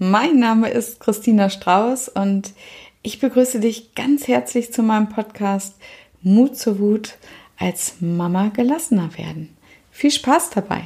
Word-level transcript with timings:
mein 0.00 0.38
Name 0.38 0.70
ist 0.70 0.98
Christina 0.98 1.50
Strauß 1.50 2.08
und 2.08 2.54
ich 3.02 3.20
begrüße 3.20 3.60
dich 3.60 3.94
ganz 3.94 4.28
herzlich 4.28 4.72
zu 4.72 4.82
meinem 4.82 5.10
Podcast 5.10 5.76
Mut 6.22 6.56
zur 6.56 6.78
Wut 6.78 7.18
als 7.58 8.00
Mama 8.00 8.48
gelassener 8.48 9.10
werden. 9.18 9.54
Viel 9.90 10.10
Spaß 10.10 10.50
dabei! 10.50 10.84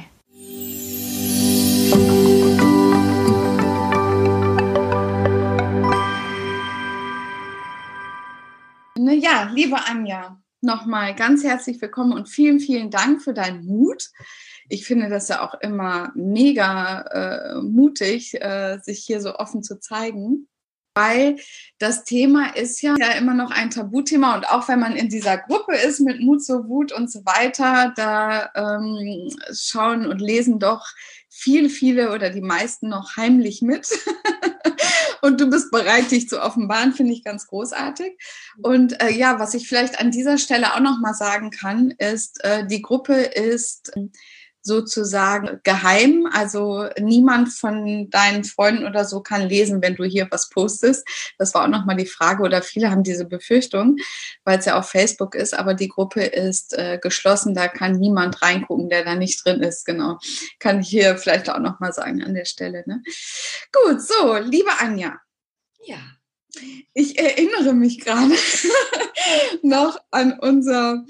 Ja, 8.97 9.49
liebe 9.53 9.77
Anja, 9.87 10.41
nochmal 10.59 11.15
ganz 11.15 11.45
herzlich 11.45 11.81
willkommen 11.81 12.11
und 12.11 12.27
vielen, 12.27 12.59
vielen 12.59 12.91
Dank 12.91 13.21
für 13.21 13.33
deinen 13.33 13.65
Mut 13.65 14.09
ich 14.69 14.85
finde 14.85 15.09
das 15.09 15.27
ja 15.27 15.41
auch 15.41 15.55
immer 15.61 16.11
mega 16.15 17.01
äh, 17.01 17.61
mutig, 17.61 18.41
äh, 18.41 18.79
sich 18.81 19.03
hier 19.05 19.21
so 19.21 19.35
offen 19.35 19.63
zu 19.63 19.79
zeigen. 19.79 20.47
Weil 20.97 21.35
das 21.77 22.05
Thema 22.05 22.55
ist 22.55 22.81
ja, 22.81 22.95
ja 22.97 23.11
immer 23.17 23.33
noch 23.33 23.51
ein 23.51 23.69
Tabuthema 23.69 24.35
und 24.35 24.47
auch 24.47 24.69
wenn 24.69 24.79
man 24.79 24.95
in 24.95 25.09
dieser 25.09 25.37
Gruppe 25.37 25.75
ist 25.75 25.99
mit 25.99 26.21
Mut 26.21 26.41
zur 26.41 26.69
Wut 26.69 26.93
und 26.93 27.11
so 27.11 27.25
weiter, 27.25 27.91
da 27.97 28.49
ähm, 28.55 29.29
schauen 29.53 30.07
und 30.07 30.21
lesen 30.21 30.57
doch 30.57 30.87
viele, 31.27 31.67
viele 31.67 32.13
oder 32.13 32.29
die 32.29 32.39
meisten 32.39 32.87
noch 32.87 33.17
heimlich 33.17 33.61
mit. 33.61 33.89
und 35.21 35.41
du 35.41 35.49
bist 35.49 35.69
bereit, 35.69 36.11
dich 36.11 36.29
zu 36.29 36.41
offenbaren, 36.41 36.93
finde 36.93 37.11
ich 37.11 37.25
ganz 37.25 37.47
großartig. 37.47 38.17
Und 38.63 39.01
äh, 39.01 39.09
ja, 39.09 39.37
was 39.37 39.53
ich 39.53 39.67
vielleicht 39.67 39.99
an 39.99 40.11
dieser 40.11 40.37
Stelle 40.37 40.75
auch 40.75 40.79
noch 40.79 40.99
mal 41.01 41.13
sagen 41.13 41.51
kann, 41.51 41.91
ist, 41.91 42.41
äh, 42.45 42.65
die 42.65 42.81
Gruppe 42.81 43.15
ist 43.15 43.91
sozusagen 44.65 45.59
geheim. 45.63 46.27
Also 46.31 46.89
niemand 46.99 47.53
von 47.53 48.09
deinen 48.09 48.43
Freunden 48.43 48.85
oder 48.85 49.05
so 49.05 49.21
kann 49.21 49.47
lesen, 49.47 49.81
wenn 49.81 49.95
du 49.95 50.03
hier 50.03 50.27
was 50.31 50.49
postest. 50.49 51.07
Das 51.37 51.53
war 51.53 51.63
auch 51.63 51.69
nochmal 51.69 51.95
die 51.95 52.05
Frage 52.05 52.43
oder 52.43 52.61
viele 52.61 52.89
haben 52.89 53.03
diese 53.03 53.25
Befürchtung, 53.25 53.97
weil 54.43 54.59
es 54.59 54.65
ja 54.65 54.77
auf 54.77 54.89
Facebook 54.89 55.35
ist, 55.35 55.53
aber 55.57 55.73
die 55.75 55.87
Gruppe 55.87 56.23
ist 56.23 56.73
äh, 56.77 56.97
geschlossen, 57.01 57.53
da 57.53 57.67
kann 57.67 57.99
niemand 57.99 58.41
reingucken, 58.41 58.89
der 58.89 59.05
da 59.05 59.15
nicht 59.15 59.45
drin 59.45 59.61
ist. 59.61 59.85
Genau. 59.85 60.17
Kann 60.59 60.81
ich 60.81 60.89
hier 60.89 61.17
vielleicht 61.17 61.49
auch 61.49 61.59
nochmal 61.59 61.93
sagen 61.93 62.23
an 62.23 62.33
der 62.33 62.45
Stelle. 62.45 62.83
Ne? 62.87 63.01
Gut, 63.71 64.01
so, 64.01 64.35
liebe 64.37 64.71
Anja. 64.79 65.19
Ja. 65.85 66.14
Ich 66.93 67.19
erinnere 67.19 67.73
mich 67.73 67.99
gerade 67.99 68.35
noch 69.61 69.97
an 70.11 70.37
unser 70.39 71.05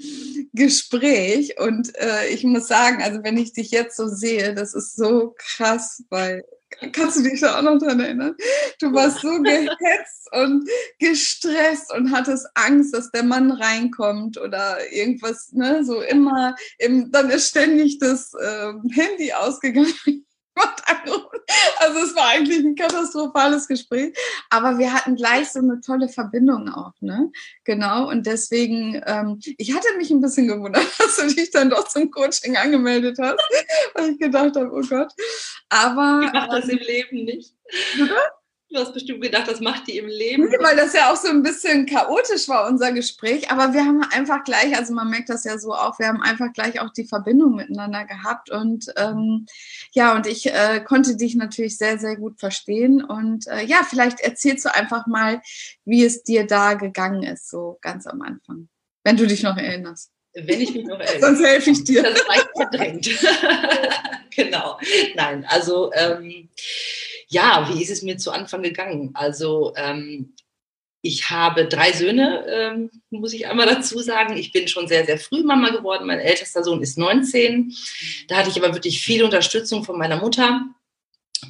Gespräch 0.52 1.58
und 1.60 1.94
äh, 1.96 2.28
ich 2.28 2.44
muss 2.44 2.68
sagen, 2.68 3.02
also 3.02 3.22
wenn 3.22 3.36
ich 3.36 3.52
dich 3.52 3.70
jetzt 3.70 3.96
so 3.96 4.08
sehe, 4.08 4.54
das 4.54 4.74
ist 4.74 4.96
so 4.96 5.34
krass, 5.36 6.02
weil 6.10 6.44
kannst 6.92 7.18
du 7.18 7.22
dich 7.22 7.40
da 7.40 7.58
auch 7.58 7.62
noch 7.62 7.78
dran 7.78 8.00
erinnern? 8.00 8.34
Du 8.80 8.92
warst 8.92 9.20
so 9.20 9.40
gehetzt 9.40 10.28
und 10.32 10.68
gestresst 10.98 11.92
und 11.94 12.10
hattest 12.10 12.46
Angst, 12.54 12.94
dass 12.94 13.10
der 13.10 13.22
Mann 13.22 13.50
reinkommt 13.50 14.38
oder 14.38 14.78
irgendwas, 14.92 15.52
ne, 15.52 15.84
so 15.84 16.00
immer, 16.00 16.54
im, 16.78 17.10
dann 17.12 17.30
ist 17.30 17.50
ständig 17.50 17.98
das 17.98 18.34
äh, 18.34 18.72
Handy 18.92 19.32
ausgegangen 19.32 20.24
also 21.78 21.98
es 22.00 22.16
war 22.16 22.28
eigentlich 22.28 22.64
ein 22.64 22.74
katastrophales 22.74 23.68
Gespräch, 23.68 24.16
aber 24.50 24.78
wir 24.78 24.92
hatten 24.92 25.16
gleich 25.16 25.50
so 25.50 25.58
eine 25.58 25.80
tolle 25.80 26.08
Verbindung 26.08 26.68
auch, 26.68 26.92
ne? 27.00 27.30
Genau. 27.64 28.08
Und 28.08 28.26
deswegen, 28.26 29.02
ähm, 29.06 29.38
ich 29.58 29.74
hatte 29.74 29.88
mich 29.96 30.10
ein 30.10 30.20
bisschen 30.20 30.48
gewundert, 30.48 30.86
dass 30.98 31.16
du 31.16 31.26
dich 31.34 31.50
dann 31.50 31.70
doch 31.70 31.86
zum 31.88 32.10
Coaching 32.10 32.56
angemeldet 32.56 33.18
hast, 33.20 33.38
weil 33.94 34.10
ich 34.10 34.18
gedacht 34.18 34.56
habe, 34.56 34.70
oh 34.72 34.82
Gott. 34.82 35.12
Aber 35.68 36.22
ich 36.24 36.32
mache 36.32 36.60
das 36.60 36.64
ähm, 36.68 36.78
im 36.78 36.86
Leben 36.86 37.24
nicht. 37.24 37.54
Oder? 38.00 38.35
Du 38.68 38.80
hast 38.80 38.92
bestimmt 38.92 39.22
gedacht, 39.22 39.46
das 39.46 39.60
macht 39.60 39.86
die 39.86 39.96
im 39.96 40.08
Leben. 40.08 40.48
Nee, 40.48 40.56
weil 40.60 40.74
das 40.74 40.92
ja 40.92 41.12
auch 41.12 41.16
so 41.16 41.28
ein 41.28 41.44
bisschen 41.44 41.86
chaotisch 41.86 42.48
war, 42.48 42.66
unser 42.66 42.90
Gespräch. 42.90 43.48
Aber 43.50 43.72
wir 43.72 43.84
haben 43.84 44.02
einfach 44.02 44.42
gleich, 44.42 44.76
also 44.76 44.92
man 44.92 45.08
merkt 45.08 45.28
das 45.28 45.44
ja 45.44 45.56
so 45.56 45.72
auch, 45.72 46.00
wir 46.00 46.08
haben 46.08 46.20
einfach 46.20 46.52
gleich 46.52 46.80
auch 46.80 46.92
die 46.92 47.06
Verbindung 47.06 47.54
miteinander 47.54 48.04
gehabt. 48.04 48.50
Und 48.50 48.86
ähm, 48.96 49.46
ja, 49.92 50.16
und 50.16 50.26
ich 50.26 50.46
äh, 50.46 50.80
konnte 50.84 51.16
dich 51.16 51.36
natürlich 51.36 51.78
sehr, 51.78 51.98
sehr 51.98 52.16
gut 52.16 52.40
verstehen. 52.40 53.04
Und 53.04 53.46
äh, 53.46 53.64
ja, 53.64 53.86
vielleicht 53.88 54.18
erzählst 54.20 54.64
du 54.64 54.74
einfach 54.74 55.06
mal, 55.06 55.40
wie 55.84 56.04
es 56.04 56.24
dir 56.24 56.44
da 56.44 56.74
gegangen 56.74 57.22
ist, 57.22 57.48
so 57.48 57.78
ganz 57.82 58.08
am 58.08 58.20
Anfang. 58.22 58.68
Wenn 59.04 59.16
du 59.16 59.28
dich 59.28 59.44
noch 59.44 59.56
erinnerst. 59.56 60.10
Wenn 60.34 60.60
ich 60.60 60.74
mich 60.74 60.84
noch 60.84 60.98
erinnere. 60.98 61.20
Sonst 61.20 61.46
helfe 61.46 61.70
ich 61.70 61.84
dir. 61.84 62.02
Das 62.02 62.20
war 62.26 62.66
verdrängt. 62.66 63.08
genau. 64.36 64.78
Nein, 65.14 65.46
also 65.48 65.92
ähm, 65.94 66.48
ja, 67.28 67.68
wie 67.72 67.82
ist 67.82 67.90
es 67.90 68.02
mir 68.02 68.18
zu 68.18 68.30
Anfang 68.30 68.62
gegangen? 68.62 69.10
Also 69.14 69.74
ähm, 69.76 70.34
ich 71.02 71.30
habe 71.30 71.66
drei 71.66 71.92
Söhne, 71.92 72.44
ähm, 72.48 72.90
muss 73.10 73.32
ich 73.32 73.46
einmal 73.46 73.66
dazu 73.66 74.00
sagen. 74.00 74.36
Ich 74.36 74.52
bin 74.52 74.66
schon 74.68 74.88
sehr, 74.88 75.06
sehr 75.06 75.18
früh 75.18 75.42
Mama 75.42 75.70
geworden. 75.70 76.06
Mein 76.06 76.18
ältester 76.18 76.64
Sohn 76.64 76.82
ist 76.82 76.98
19. 76.98 77.72
Da 78.28 78.36
hatte 78.36 78.50
ich 78.50 78.62
aber 78.62 78.74
wirklich 78.74 79.00
viel 79.00 79.22
Unterstützung 79.22 79.84
von 79.84 79.98
meiner 79.98 80.16
Mutter. 80.16 80.66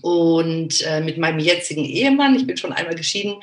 Und 0.03 0.83
äh, 0.87 1.01
mit 1.01 1.19
meinem 1.19 1.39
jetzigen 1.39 1.85
Ehemann, 1.85 2.37
ich 2.37 2.47
bin 2.47 2.57
schon 2.57 2.73
einmal 2.73 2.95
geschieden, 2.95 3.37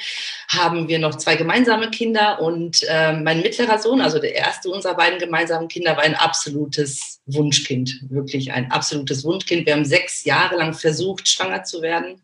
haben 0.47 0.87
wir 0.87 0.99
noch 0.99 1.15
zwei 1.15 1.35
gemeinsame 1.35 1.89
Kinder. 1.89 2.41
Und 2.41 2.83
äh, 2.89 3.13
mein 3.13 3.41
mittlerer 3.41 3.79
Sohn, 3.79 4.01
also 4.01 4.19
der 4.19 4.35
erste 4.35 4.69
unserer 4.69 4.95
beiden 4.95 5.19
gemeinsamen 5.19 5.67
Kinder, 5.67 5.95
war 5.97 6.03
ein 6.03 6.15
absolutes 6.15 7.21
Wunschkind. 7.25 8.01
Wirklich 8.09 8.51
ein 8.51 8.71
absolutes 8.71 9.23
Wunschkind. 9.23 9.65
Wir 9.65 9.73
haben 9.73 9.85
sechs 9.85 10.23
Jahre 10.25 10.57
lang 10.57 10.73
versucht, 10.73 11.27
schwanger 11.27 11.63
zu 11.63 11.81
werden 11.81 12.21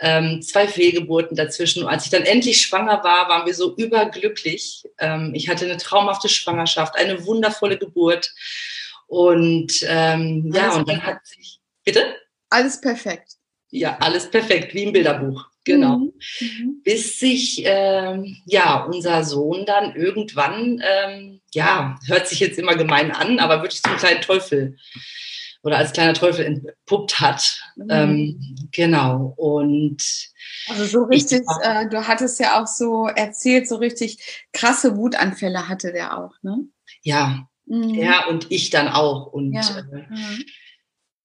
ähm, 0.00 0.42
zwei 0.42 0.68
Fehlgeburten 0.68 1.36
dazwischen. 1.36 1.84
Und 1.84 1.88
als 1.88 2.04
ich 2.04 2.10
dann 2.10 2.22
endlich 2.22 2.60
schwanger 2.60 3.02
war, 3.04 3.28
waren 3.28 3.46
wir 3.46 3.54
so 3.54 3.74
überglücklich. 3.76 4.84
Ähm, 4.98 5.32
ich 5.34 5.48
hatte 5.48 5.64
eine 5.64 5.76
traumhafte 5.76 6.28
Schwangerschaft, 6.28 6.96
eine 6.96 7.24
wundervolle 7.26 7.78
Geburt. 7.78 8.32
Und 9.06 9.72
ähm, 9.86 10.52
ja, 10.52 10.74
und 10.74 10.88
dann 10.88 11.02
hat 11.02 11.26
sich, 11.26 11.60
bitte? 11.84 12.16
Alles 12.50 12.80
perfekt. 12.80 13.37
Ja, 13.70 13.98
alles 14.00 14.30
perfekt, 14.30 14.74
wie 14.74 14.84
im 14.84 14.92
Bilderbuch. 14.92 15.46
Genau. 15.64 15.98
Mhm. 15.98 16.12
mhm. 16.40 16.82
Bis 16.82 17.18
sich 17.18 17.62
ähm, 17.64 18.36
ja 18.46 18.84
unser 18.84 19.24
Sohn 19.24 19.66
dann 19.66 19.94
irgendwann, 19.94 20.82
ähm, 20.82 21.40
ja, 21.52 21.98
hört 22.06 22.28
sich 22.28 22.40
jetzt 22.40 22.58
immer 22.58 22.74
gemein 22.76 23.10
an, 23.10 23.38
aber 23.38 23.62
wirklich 23.62 23.82
zum 23.82 23.96
kleinen 23.96 24.22
Teufel 24.22 24.78
oder 25.62 25.76
als 25.76 25.92
kleiner 25.92 26.14
Teufel 26.14 26.46
entpuppt 26.46 27.20
hat. 27.20 27.60
Mhm. 27.76 27.86
Ähm, 27.90 28.68
genau. 28.72 29.34
Und 29.36 30.02
also 30.70 30.84
so 30.84 31.02
richtig, 31.04 31.42
äh, 31.62 31.86
du 31.88 32.06
hattest 32.06 32.40
ja 32.40 32.62
auch 32.62 32.66
so 32.66 33.06
erzählt, 33.06 33.68
so 33.68 33.76
richtig 33.76 34.46
krasse 34.52 34.96
Wutanfälle 34.96 35.68
hatte 35.68 35.92
der 35.92 36.18
auch, 36.18 36.32
ne? 36.42 36.64
Ja, 37.02 37.46
mhm. 37.66 37.94
ja, 37.94 38.26
und 38.26 38.46
ich 38.50 38.70
dann 38.70 38.88
auch. 38.88 39.26
Und 39.26 39.52
ja. 39.52 39.78
äh, 39.78 40.06
mhm 40.08 40.44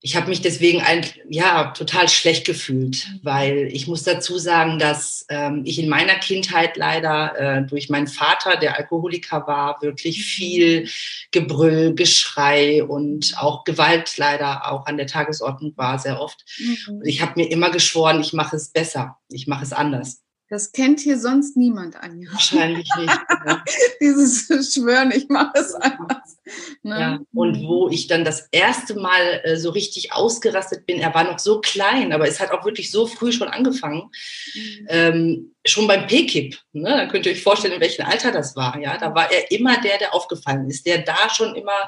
ich 0.06 0.18
habe 0.18 0.28
mich 0.28 0.42
deswegen 0.42 0.82
ein, 0.82 1.06
ja 1.30 1.72
total 1.72 2.10
schlecht 2.10 2.46
gefühlt, 2.46 3.08
mhm. 3.08 3.20
weil 3.24 3.70
ich 3.72 3.88
muss 3.88 4.04
dazu 4.04 4.38
sagen, 4.38 4.78
dass 4.78 5.26
ähm, 5.30 5.62
ich 5.64 5.80
in 5.80 5.88
meiner 5.88 6.16
Kindheit 6.16 6.76
leider 6.76 7.40
äh, 7.40 7.66
durch 7.66 7.90
meinen 7.90 8.08
Vater, 8.08 8.58
der 8.58 8.78
Alkoholiker 8.78 9.48
war, 9.48 9.82
wirklich 9.82 10.18
mhm. 10.18 10.22
viel 10.22 10.90
Gebrüll, 11.32 11.96
Geschrei 11.96 12.84
und 12.84 13.36
auch 13.38 13.64
Gewalt 13.64 14.18
leider 14.18 14.70
auch 14.70 14.88
an 14.88 14.98
der 14.98 15.08
Tagesordnung 15.08 15.72
war 15.78 15.98
sehr 15.98 16.20
oft. 16.20 16.44
Mhm. 16.60 17.02
Ich 17.06 17.22
habe 17.22 17.40
mir 17.40 17.50
immer 17.50 17.72
geschworen, 17.72 18.20
ich 18.20 18.34
mache 18.34 18.58
es 18.58 18.72
besser, 18.72 19.18
ich 19.30 19.48
mache 19.48 19.64
es 19.64 19.72
anders. 19.72 20.23
Das 20.54 20.72
kennt 20.72 21.00
hier 21.00 21.18
sonst 21.18 21.58
niemand, 21.58 21.96
Anja. 21.96 22.32
Wahrscheinlich 22.32 22.88
nicht. 22.96 23.20
Dieses 24.00 24.46
Schwören, 24.72 25.12
ich 25.12 25.28
mache 25.28 25.54
es 25.56 25.74
anders. 25.74 26.38
Ne? 26.84 27.00
Ja, 27.00 27.20
und 27.34 27.64
wo 27.64 27.90
ich 27.90 28.06
dann 28.06 28.24
das 28.24 28.50
erste 28.52 28.94
Mal 28.94 29.42
äh, 29.46 29.58
so 29.58 29.72
richtig 29.72 30.14
ausgerastet 30.14 30.86
bin, 30.86 31.00
er 31.00 31.12
war 31.16 31.24
noch 31.24 31.40
so 31.40 31.60
klein, 31.60 32.14
aber 32.14 32.28
es 32.28 32.40
hat 32.40 32.52
auch 32.52 32.66
wirklich 32.66 32.92
so 32.92 33.08
früh 33.08 33.32
schon 33.32 33.48
angefangen. 33.48 34.12
Mhm. 34.54 34.88
Ähm, 34.90 35.54
schon 35.66 35.88
beim 35.88 36.08
P-Kip, 36.08 36.60
ne, 36.74 36.90
da 36.90 37.06
könnt 37.08 37.26
ihr 37.26 37.32
euch 37.32 37.42
vorstellen, 37.42 37.74
in 37.74 37.82
welchem 37.82 38.06
Alter 38.06 38.32
das 38.32 38.56
war. 38.56 38.78
Ja, 38.80 38.98
da 38.98 39.16
war 39.16 39.32
er 39.32 39.50
immer 39.50 39.80
der, 39.82 39.98
der 39.98 40.14
aufgefallen 40.14 40.70
ist, 40.70 40.86
der 40.86 41.00
da 41.00 41.30
schon 41.34 41.56
immer 41.56 41.88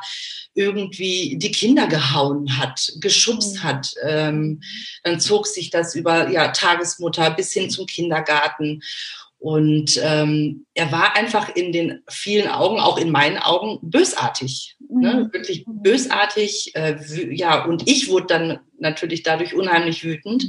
irgendwie 0.54 1.38
die 1.38 1.52
Kinder 1.52 1.88
gehauen 1.88 2.58
hat, 2.58 2.94
geschubst 3.02 3.58
mhm. 3.58 3.64
hat. 3.64 3.94
Ähm, 4.02 4.62
dann 5.04 5.20
zog 5.20 5.46
sich 5.46 5.70
das 5.70 5.94
über 5.94 6.30
ja, 6.30 6.48
Tagesmutter 6.50 7.32
bis 7.32 7.52
hin 7.52 7.70
zum 7.70 7.86
Kindergarten. 7.86 8.55
Und 9.46 10.00
ähm, 10.02 10.66
er 10.74 10.92
war 10.92 11.16
einfach 11.16 11.56
in 11.56 11.72
den 11.72 12.02
vielen 12.10 12.48
Augen, 12.48 12.80
auch 12.80 12.98
in 12.98 13.12
meinen 13.12 13.38
Augen, 13.38 13.78
bösartig. 13.84 14.76
Ne? 14.80 14.96
Mhm. 14.96 15.02
Ne? 15.02 15.30
Wirklich 15.34 15.66
bösartig. 15.68 16.72
Äh, 16.74 16.98
ja, 17.32 17.66
und 17.66 17.88
ich 17.88 18.10
wurde 18.10 18.26
dann 18.28 18.60
natürlich 18.80 19.22
dadurch 19.24 19.54
unheimlich 19.54 20.04
wütend 20.04 20.48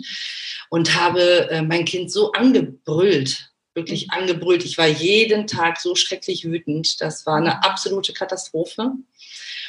und 0.70 0.98
habe 0.98 1.50
äh, 1.50 1.62
mein 1.62 1.84
Kind 1.84 2.10
so 2.10 2.32
angebrüllt, 2.32 3.50
wirklich 3.74 4.06
mhm. 4.06 4.12
angebrüllt. 4.14 4.64
Ich 4.64 4.78
war 4.78 4.88
jeden 4.88 5.46
Tag 5.46 5.78
so 5.78 5.94
schrecklich 5.94 6.44
wütend. 6.44 7.00
Das 7.00 7.26
war 7.26 7.36
eine 7.36 7.64
absolute 7.64 8.12
Katastrophe. 8.12 8.92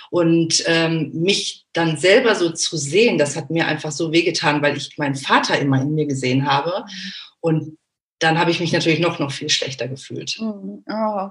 Und 0.09 0.63
ähm, 0.67 1.11
mich 1.13 1.65
dann 1.73 1.97
selber 1.97 2.33
so 2.33 2.51
zu 2.51 2.77
sehen, 2.77 3.17
das 3.17 3.35
hat 3.35 3.49
mir 3.49 3.67
einfach 3.67 3.91
so 3.91 4.13
wehgetan, 4.13 4.61
weil 4.61 4.77
ich 4.77 4.97
meinen 4.97 5.15
Vater 5.15 5.59
immer 5.59 5.81
in 5.81 5.95
mir 5.95 6.05
gesehen 6.05 6.49
habe. 6.49 6.85
Und 7.41 7.77
dann 8.19 8.39
habe 8.39 8.49
ich 8.49 8.59
mich 8.59 8.71
natürlich 8.71 8.99
noch, 8.99 9.19
noch 9.19 9.31
viel 9.31 9.49
schlechter 9.49 9.87
gefühlt. 9.87 10.37
Mhm. 10.39 10.83
Oh, 10.89 11.29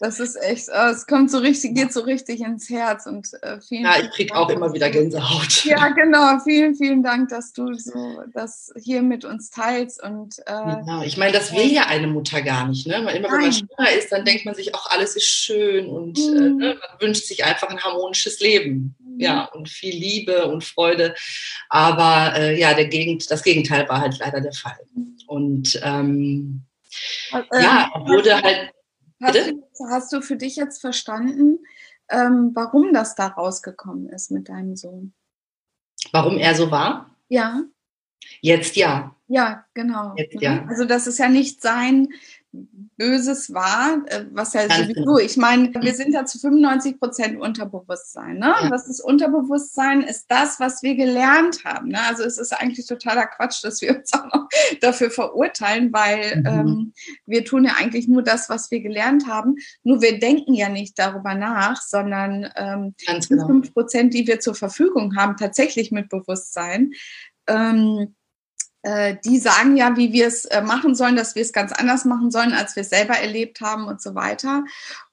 das 0.00 0.18
ist 0.18 0.36
echt, 0.36 0.68
oh, 0.68 0.90
es 0.90 1.06
kommt 1.06 1.30
so 1.30 1.38
richtig, 1.38 1.74
geht 1.76 1.92
so 1.92 2.00
richtig 2.00 2.40
ins 2.40 2.68
Herz 2.68 3.06
und 3.06 3.28
äh, 3.42 3.60
vielen 3.60 3.84
Ja, 3.84 3.94
ich 4.02 4.10
kriege 4.10 4.34
auch 4.34 4.50
immer 4.50 4.72
wieder 4.72 4.90
Gänsehaut. 4.90 5.64
Ja, 5.64 5.88
genau. 5.88 6.40
Vielen, 6.42 6.74
vielen 6.74 7.02
Dank, 7.02 7.28
dass 7.28 7.52
du 7.52 7.72
so 7.74 8.22
das 8.32 8.72
hier 8.82 9.02
mit 9.02 9.24
uns 9.24 9.50
teilst 9.50 10.02
und 10.02 10.40
äh, 10.46 10.76
genau. 10.80 11.02
Ich 11.02 11.16
meine, 11.16 11.32
das 11.32 11.52
will 11.52 11.72
ja 11.72 11.86
eine 11.86 12.08
Mutter 12.08 12.42
gar 12.42 12.66
nicht. 12.66 12.86
Ne? 12.86 12.96
Immer 12.96 13.12
wenn 13.12 13.40
man 13.40 13.52
schwanger 13.52 13.92
ist, 13.96 14.10
dann 14.10 14.24
denkt 14.24 14.44
man 14.44 14.54
sich 14.54 14.74
auch, 14.74 14.90
alles 14.90 15.14
ist 15.14 15.28
schön 15.28 15.86
und 15.86 16.18
mhm. 16.18 16.60
äh, 16.60 16.74
man 16.74 17.00
wünscht 17.00 17.26
sich 17.26 17.44
einfach 17.44 17.68
ein 17.68 17.80
harmonisches 17.80 18.40
Leben. 18.40 18.96
Mhm. 18.98 19.20
Ja, 19.20 19.44
und 19.44 19.68
viel 19.68 19.94
Liebe 19.94 20.46
und 20.46 20.64
Freude. 20.64 21.14
Aber 21.68 22.34
äh, 22.36 22.58
ja, 22.58 22.74
der 22.74 22.86
Gegend, 22.86 23.30
das 23.30 23.44
Gegenteil 23.44 23.88
war 23.88 24.00
halt 24.00 24.18
leider 24.18 24.40
der 24.40 24.52
Fall. 24.52 24.78
Und 25.26 25.80
ähm, 25.82 26.62
äh, 27.32 27.62
ja, 27.62 27.90
wurde 28.06 28.40
halt. 28.40 28.70
Hast 29.22 29.50
du, 29.50 29.64
hast 29.90 30.12
du, 30.12 30.20
für 30.20 30.36
dich 30.36 30.56
jetzt 30.56 30.80
verstanden, 30.80 31.58
ähm, 32.10 32.50
warum 32.54 32.92
das 32.92 33.14
da 33.14 33.28
rausgekommen 33.28 34.08
ist 34.08 34.30
mit 34.30 34.48
deinem 34.48 34.76
Sohn? 34.76 35.14
Warum 36.12 36.36
er 36.36 36.54
so 36.54 36.70
war? 36.70 37.16
Ja. 37.28 37.62
Jetzt 38.40 38.76
ja. 38.76 39.16
Ja, 39.28 39.64
genau. 39.72 40.14
Jetzt 40.16 40.40
ja. 40.40 40.64
Also 40.68 40.84
das 40.84 41.06
ist 41.06 41.18
ja 41.18 41.28
nicht 41.28 41.62
sein 41.62 42.08
Böses 42.96 43.52
war, 43.52 44.02
äh, 44.06 44.26
was 44.30 44.52
ja 44.52 44.62
sowieso, 44.62 44.92
genau. 44.94 45.18
ich 45.18 45.36
meine, 45.36 45.72
wir 45.74 45.94
sind 45.94 46.12
ja 46.12 46.24
zu 46.24 46.38
95 46.38 47.00
Prozent 47.00 47.40
Unterbewusstsein. 47.40 48.38
Ne? 48.38 48.54
Ja. 48.62 48.70
Was 48.70 48.88
ist 48.88 49.00
Unterbewusstsein? 49.00 50.02
Ist 50.02 50.26
das, 50.28 50.60
was 50.60 50.82
wir 50.82 50.94
gelernt 50.94 51.64
haben. 51.64 51.88
Ne? 51.88 51.98
Also 52.08 52.22
es 52.22 52.38
ist 52.38 52.52
eigentlich 52.52 52.86
totaler 52.86 53.26
Quatsch, 53.26 53.64
dass 53.64 53.82
wir 53.82 53.96
uns 53.96 54.12
auch 54.14 54.26
noch 54.32 54.48
dafür 54.80 55.10
verurteilen, 55.10 55.92
weil 55.92 56.40
mhm. 56.40 56.46
ähm, 56.46 56.92
wir 57.26 57.44
tun 57.44 57.64
ja 57.64 57.72
eigentlich 57.76 58.06
nur 58.06 58.22
das, 58.22 58.48
was 58.48 58.70
wir 58.70 58.80
gelernt 58.80 59.26
haben. 59.26 59.56
Nur 59.82 60.00
wir 60.00 60.18
denken 60.18 60.54
ja 60.54 60.68
nicht 60.68 60.98
darüber 60.98 61.34
nach, 61.34 61.82
sondern 61.82 62.48
ähm, 62.56 62.94
Ganz 63.06 63.28
genau. 63.28 63.46
5 63.46 63.74
Prozent, 63.74 64.14
die 64.14 64.26
wir 64.26 64.40
zur 64.40 64.54
Verfügung 64.54 65.16
haben, 65.16 65.36
tatsächlich 65.36 65.90
mit 65.90 66.08
Bewusstsein. 66.08 66.92
Ähm, 67.46 67.98
äh, 68.00 68.06
die 69.24 69.38
sagen 69.38 69.76
ja, 69.76 69.96
wie 69.96 70.12
wir 70.12 70.26
es 70.26 70.44
äh, 70.44 70.60
machen 70.60 70.94
sollen, 70.94 71.16
dass 71.16 71.34
wir 71.34 71.42
es 71.42 71.52
ganz 71.52 71.72
anders 71.72 72.04
machen 72.04 72.30
sollen, 72.30 72.52
als 72.52 72.76
wir 72.76 72.82
es 72.82 72.90
selber 72.90 73.14
erlebt 73.14 73.60
haben 73.60 73.86
und 73.86 74.02
so 74.02 74.14
weiter. 74.14 74.64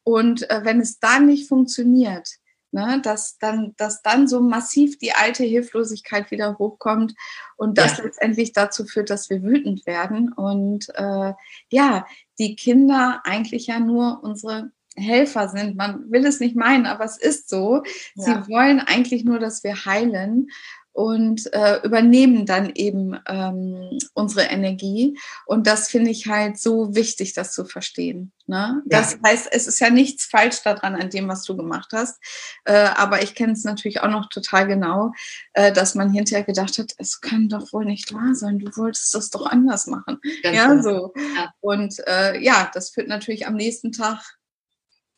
Und 0.04 0.50
äh, 0.50 0.62
wenn 0.64 0.82
es 0.82 1.00
dann 1.00 1.28
nicht 1.28 1.48
funktioniert, 1.48 2.28
ne, 2.72 3.00
dass, 3.04 3.38
dann, 3.38 3.74
dass 3.78 4.02
dann 4.02 4.28
so 4.28 4.42
massiv 4.42 4.98
die 4.98 5.14
alte 5.14 5.44
Hilflosigkeit 5.44 6.32
wieder 6.32 6.58
hochkommt 6.58 7.14
und 7.58 7.78
das 7.78 7.98
ja. 7.98 8.06
letztendlich 8.06 8.54
dazu 8.54 8.86
führt, 8.86 9.10
dass 9.10 9.30
wir 9.30 9.44
wütend 9.44 9.86
werden. 9.86 10.34
Und 10.34 10.90
äh, 10.96 11.34
ja, 11.70 12.06
die 12.40 12.56
Kinder 12.56 13.22
eigentlich 13.24 13.68
ja 13.68 13.80
nur 13.80 14.24
unsere 14.24 14.72
Helfer 14.96 15.48
sind. 15.48 15.78
Man 15.78 16.12
will 16.12 16.26
es 16.26 16.40
nicht 16.40 16.56
meinen, 16.56 16.86
aber 16.86 17.06
es 17.06 17.18
ist 17.18 17.50
so. 17.50 17.84
Ja. 18.16 18.24
Sie 18.24 18.52
wollen 18.52 18.80
eigentlich 18.80 19.24
nur, 19.24 19.40
dass 19.40 19.64
wir 19.64 19.86
heilen 19.86 20.50
und 20.94 21.52
äh, 21.54 21.80
übernehmen 21.84 22.46
dann 22.46 22.72
eben 22.76 23.18
ähm, 23.28 23.98
unsere 24.14 24.48
Energie. 24.48 25.18
Und 25.46 25.68
das 25.68 25.90
finde 25.90 26.12
ich 26.12 26.28
halt 26.28 26.60
so 26.60 26.96
wichtig, 26.96 27.34
das 27.34 27.54
zu 27.54 27.66
verstehen. 27.66 28.32
Ne? 28.48 28.82
Das 28.86 29.14
ja. 29.14 29.20
heißt, 29.26 29.48
es 29.52 29.68
ist 29.68 29.80
ja 29.80 29.90
nichts 29.90 30.26
falsch 30.26 30.62
daran 30.64 30.96
an 30.96 31.10
dem, 31.10 31.30
was 31.30 31.44
du 31.44 31.56
gemacht 31.56 31.92
hast. 31.94 32.22
Äh, 32.66 32.90
aber 32.96 33.24
ich 33.24 33.36
kenne 33.36 33.54
es 33.54 33.64
natürlich 33.64 34.02
auch 34.02 34.10
noch 34.10 34.28
total 34.30 34.68
genau, 34.68 35.14
äh, 35.54 35.72
dass 35.72 35.96
man 35.96 36.12
hinterher 36.12 36.44
gedacht 36.44 36.78
hat, 36.78 36.92
es 36.98 37.22
kann 37.22 37.48
doch 37.48 37.72
wohl 37.72 37.86
nicht 37.86 38.14
wahr 38.14 38.36
sein, 38.36 38.60
du 38.60 38.70
wolltest 38.76 39.16
das 39.16 39.30
doch 39.30 39.46
anders 39.46 39.88
machen. 39.88 40.20
Ganz 40.44 40.58
ja, 40.58 40.68
genau. 40.68 40.82
so. 40.82 41.14
Ja. 41.36 41.54
Und 41.62 41.96
äh, 42.08 42.40
ja, 42.42 42.70
das 42.74 42.90
führt 42.90 43.08
natürlich 43.08 43.48
am 43.48 43.56
nächsten 43.56 43.92
Tag 43.92 44.38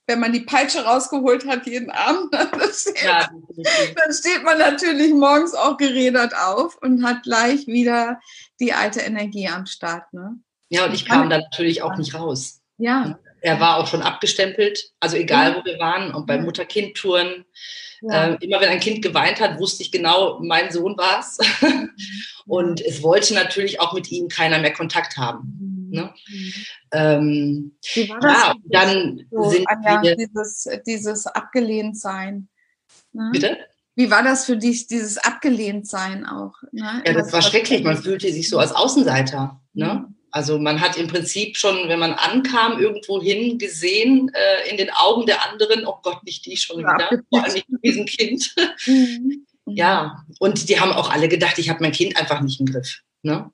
wenn 0.07 0.19
man 0.19 0.33
die 0.33 0.41
Peitsche 0.41 0.83
rausgeholt 0.83 1.47
hat 1.47 1.65
jeden 1.65 1.89
Abend, 1.89 2.33
dann 2.33 2.49
steht, 2.73 3.03
ja, 3.03 3.29
dann 3.95 4.13
steht 4.13 4.43
man 4.43 4.57
natürlich 4.57 5.13
morgens 5.13 5.53
auch 5.53 5.77
gerädert 5.77 6.33
auf 6.35 6.77
und 6.81 7.05
hat 7.05 7.23
gleich 7.23 7.67
wieder 7.67 8.19
die 8.59 8.73
alte 8.73 9.01
Energie 9.01 9.47
am 9.47 9.65
Start. 9.65 10.11
Ne? 10.13 10.37
Ja, 10.69 10.85
und 10.85 10.93
ich 10.93 11.05
kam 11.05 11.29
dann 11.29 11.41
natürlich 11.41 11.81
auch 11.81 11.97
nicht 11.97 12.15
raus. 12.15 12.61
Ja. 12.77 13.19
Er 13.41 13.59
war 13.59 13.77
auch 13.77 13.87
schon 13.87 14.01
abgestempelt, 14.01 14.91
also 14.99 15.17
egal 15.17 15.51
ja. 15.51 15.57
wo 15.57 15.65
wir 15.65 15.77
waren, 15.77 16.13
und 16.13 16.25
bei 16.25 16.37
Mutter-Kind-Touren. 16.37 17.45
Ja. 18.01 18.27
Äh, 18.29 18.37
immer 18.41 18.59
wenn 18.59 18.69
ein 18.69 18.79
Kind 18.79 19.01
geweint 19.01 19.39
hat, 19.39 19.59
wusste 19.59 19.83
ich 19.83 19.91
genau, 19.91 20.39
mein 20.41 20.71
Sohn 20.71 20.97
war 20.97 21.19
es. 21.19 21.37
Mhm. 22.45 22.51
und 22.51 22.81
es 22.81 23.01
wollte 23.03 23.33
natürlich 23.33 23.79
auch 23.79 23.93
mit 23.93 24.11
ihm 24.11 24.27
keiner 24.27 24.59
mehr 24.59 24.73
Kontakt 24.73 25.15
haben. 25.15 25.72
Ne? 25.93 26.11
Mhm. 26.27 26.53
Ähm, 26.91 27.77
Wie 27.93 28.09
war 28.09 28.19
das? 28.19 28.33
Ja, 28.33 28.55
dann 28.71 29.27
so, 29.29 29.49
sind 29.49 29.67
Anja, 29.67 30.01
wir, 30.01 30.15
dieses, 30.15 30.67
dieses 30.87 31.27
Abgelehntsein. 31.27 32.49
Ne? 33.11 33.29
Bitte? 33.31 33.57
Wie 33.95 34.09
war 34.09 34.23
das 34.23 34.45
für 34.45 34.57
dich, 34.57 34.87
dieses 34.87 35.19
Abgelehntsein 35.19 36.25
auch? 36.25 36.55
Ne? 36.71 37.03
Ja, 37.05 37.13
das 37.13 37.31
war 37.31 37.43
schrecklich. 37.43 37.83
Man 37.83 38.01
fühlte 38.01 38.31
sich 38.31 38.49
so 38.49 38.57
als 38.57 38.71
Außenseiter. 38.71 39.61
Ne? 39.73 40.07
Mhm. 40.07 40.15
Also 40.31 40.57
man 40.57 40.81
hat 40.81 40.97
im 40.97 41.07
Prinzip 41.07 41.57
schon, 41.57 41.87
wenn 41.87 41.99
man 41.99 42.13
ankam, 42.13 42.79
irgendwo 42.79 43.21
hin 43.21 43.59
gesehen, 43.59 44.31
äh, 44.33 44.71
in 44.71 44.77
den 44.77 44.89
Augen 44.89 45.27
der 45.27 45.47
anderen, 45.47 45.85
oh 45.85 45.99
Gott, 46.01 46.23
nicht 46.23 46.43
die 46.47 46.57
schon 46.57 46.81
ja, 46.81 46.95
wieder, 46.95 47.21
vor 47.29 47.43
allem 47.43 47.53
nicht 47.53 47.69
mit 47.69 47.83
diesem 47.83 48.05
Kind. 48.05 48.53
Mhm. 48.87 49.45
Ja, 49.65 50.25
und 50.39 50.67
die 50.67 50.77
haben 50.77 50.91
auch 50.91 51.09
alle 51.09 51.29
gedacht, 51.29 51.57
ich 51.57 51.69
habe 51.69 51.79
mein 51.81 51.93
Kind 51.93 52.17
einfach 52.17 52.41
nicht 52.41 52.59
im 52.59 52.65
Griff. 52.65 52.99
Ne? 53.21 53.49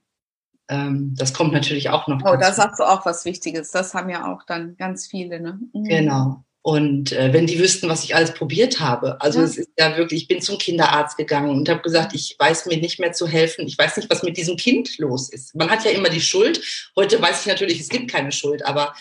Ähm, 0.69 1.15
das 1.17 1.33
kommt 1.33 1.51
natürlich 1.51 1.89
auch 1.89 2.07
noch. 2.07 2.21
Oh, 2.23 2.37
da 2.39 2.53
sagst 2.53 2.79
du 2.79 2.83
auch 2.83 3.05
was 3.05 3.25
Wichtiges. 3.25 3.71
Das 3.71 3.93
haben 3.93 4.09
ja 4.09 4.31
auch 4.31 4.43
dann 4.43 4.77
ganz 4.77 5.07
viele. 5.07 5.39
Ne? 5.39 5.59
Mhm. 5.73 5.83
Genau. 5.83 6.43
Und 6.61 7.13
äh, 7.13 7.33
wenn 7.33 7.47
die 7.47 7.57
wüssten, 7.57 7.89
was 7.89 8.03
ich 8.03 8.15
alles 8.15 8.33
probiert 8.33 8.79
habe, 8.79 9.19
also 9.21 9.39
ja. 9.39 9.45
es 9.45 9.57
ist 9.57 9.69
ja 9.79 9.97
wirklich, 9.97 10.23
ich 10.23 10.27
bin 10.27 10.41
zum 10.41 10.57
Kinderarzt 10.57 11.17
gegangen 11.17 11.49
und 11.49 11.69
habe 11.69 11.81
gesagt, 11.81 12.13
ich 12.13 12.35
weiß 12.37 12.67
mir 12.67 12.77
nicht 12.77 12.99
mehr 12.99 13.13
zu 13.13 13.27
helfen, 13.27 13.65
ich 13.65 13.77
weiß 13.77 13.97
nicht, 13.97 14.09
was 14.09 14.23
mit 14.23 14.37
diesem 14.37 14.57
Kind 14.57 14.97
los 14.99 15.29
ist. 15.29 15.55
Man 15.55 15.69
hat 15.69 15.85
ja 15.85 15.91
immer 15.91 16.09
die 16.09 16.21
Schuld. 16.21 16.61
Heute 16.95 17.21
weiß 17.21 17.41
ich 17.41 17.47
natürlich, 17.47 17.79
es 17.79 17.89
gibt 17.89 18.11
keine 18.11 18.31
Schuld, 18.31 18.65
aber 18.65 18.93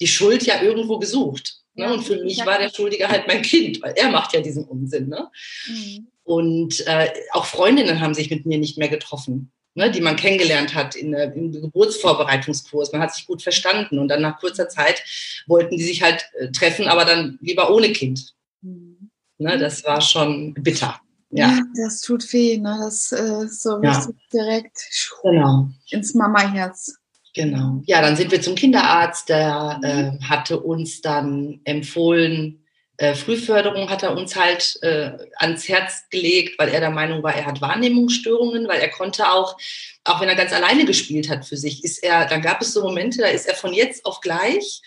die 0.00 0.08
Schuld 0.08 0.42
ja 0.44 0.60
irgendwo 0.60 0.98
gesucht. 0.98 1.60
Ne? 1.74 1.92
Und 1.92 2.02
für 2.02 2.22
mich 2.22 2.44
war 2.44 2.58
der 2.58 2.68
Schuldige 2.68 3.08
halt 3.08 3.26
mein 3.28 3.42
Kind, 3.42 3.80
weil 3.80 3.94
er 3.96 4.10
macht 4.10 4.34
ja 4.34 4.40
diesen 4.40 4.64
Unsinn. 4.64 5.08
Ne? 5.08 5.30
Mhm. 5.68 6.08
Und 6.24 6.86
äh, 6.86 7.10
auch 7.32 7.46
Freundinnen 7.46 8.00
haben 8.00 8.14
sich 8.14 8.28
mit 8.28 8.44
mir 8.44 8.58
nicht 8.58 8.76
mehr 8.76 8.88
getroffen 8.88 9.52
ne, 9.74 9.90
die 9.90 10.00
man 10.00 10.16
kennengelernt 10.16 10.74
hat 10.74 10.94
in, 10.94 11.14
äh, 11.14 11.32
im 11.34 11.52
Geburtsvorbereitungskurs. 11.52 12.92
Man 12.92 13.02
hat 13.02 13.14
sich 13.14 13.26
gut 13.26 13.42
verstanden 13.42 13.98
und 13.98 14.08
dann 14.08 14.22
nach 14.22 14.38
kurzer 14.38 14.68
Zeit 14.68 15.02
wollten 15.46 15.76
die 15.76 15.82
sich 15.84 16.02
halt 16.02 16.24
äh, 16.38 16.50
treffen, 16.50 16.88
aber 16.88 17.04
dann 17.04 17.38
lieber 17.40 17.72
ohne 17.72 17.92
Kind. 17.92 18.34
Mhm. 18.62 19.10
Ne, 19.38 19.58
das 19.58 19.84
war 19.84 20.00
schon 20.00 20.54
bitter. 20.54 21.00
Ja. 21.30 21.48
ja, 21.48 21.60
das 21.76 22.00
tut 22.00 22.32
weh, 22.32 22.58
ne? 22.58 22.78
Das 22.80 23.10
äh, 23.10 23.48
so 23.48 23.82
ja. 23.82 24.06
direkt 24.32 24.78
genau. 25.22 25.68
ins 25.90 26.14
Mama-Herz. 26.14 26.94
Genau. 27.34 27.82
Ja, 27.86 28.00
dann 28.00 28.14
sind 28.14 28.30
wir 28.30 28.40
zum 28.40 28.54
Kinderarzt. 28.54 29.28
Der 29.28 29.80
äh, 29.82 30.24
hatte 30.24 30.60
uns 30.60 31.00
dann 31.00 31.60
empfohlen, 31.64 32.63
äh, 32.96 33.14
Frühförderung 33.14 33.90
hat 33.90 34.02
er 34.02 34.16
uns 34.16 34.36
halt 34.36 34.78
äh, 34.82 35.12
ans 35.36 35.68
Herz 35.68 36.08
gelegt, 36.10 36.58
weil 36.58 36.68
er 36.68 36.80
der 36.80 36.90
Meinung 36.90 37.22
war, 37.22 37.34
er 37.34 37.46
hat 37.46 37.60
Wahrnehmungsstörungen, 37.60 38.68
weil 38.68 38.80
er 38.80 38.90
konnte 38.90 39.30
auch, 39.30 39.56
auch 40.04 40.20
wenn 40.20 40.28
er 40.28 40.36
ganz 40.36 40.52
alleine 40.52 40.84
gespielt 40.84 41.28
hat 41.28 41.44
für 41.44 41.56
sich, 41.56 41.82
ist 41.82 42.02
er, 42.04 42.26
dann 42.26 42.42
gab 42.42 42.62
es 42.62 42.72
so 42.72 42.82
Momente, 42.82 43.18
da 43.18 43.26
ist 43.26 43.46
er 43.46 43.54
von 43.54 43.72
jetzt 43.72 44.04
auf 44.06 44.20
gleich 44.20 44.82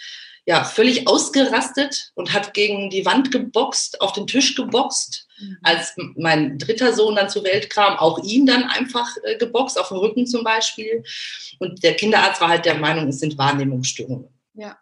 ja 0.48 0.64
völlig 0.64 1.08
ausgerastet 1.10 2.12
und 2.16 2.34
hat 2.34 2.54
gegen 2.54 2.90
die 2.90 3.06
Wand 3.06 3.32
geboxt, 3.32 4.00
auf 4.00 4.14
den 4.14 4.28
Tisch 4.28 4.56
geboxt. 4.56 5.28
Mhm. 5.38 5.58
Als 5.62 5.94
mein 6.16 6.58
dritter 6.58 6.94
Sohn 6.94 7.16
dann 7.16 7.30
zur 7.30 7.44
Welt 7.44 7.70
kam, 7.70 7.98
auch 7.98 8.24
ihn 8.24 8.46
dann 8.46 8.64
einfach 8.64 9.10
äh, 9.24 9.38
geboxt, 9.38 9.78
auf 9.78 9.90
dem 9.90 9.98
Rücken 9.98 10.26
zum 10.26 10.46
Beispiel. 10.46 11.04
Und 11.60 11.84
der 11.84 11.96
Kinderarzt 11.96 12.40
war 12.40 12.48
halt 12.48 12.64
der 12.64 12.76
Meinung, 12.76 13.10
es 13.10 13.20
sind 13.20 13.38
Wahrnehmungsstörungen. 13.38 14.30
Ja. 14.54 14.78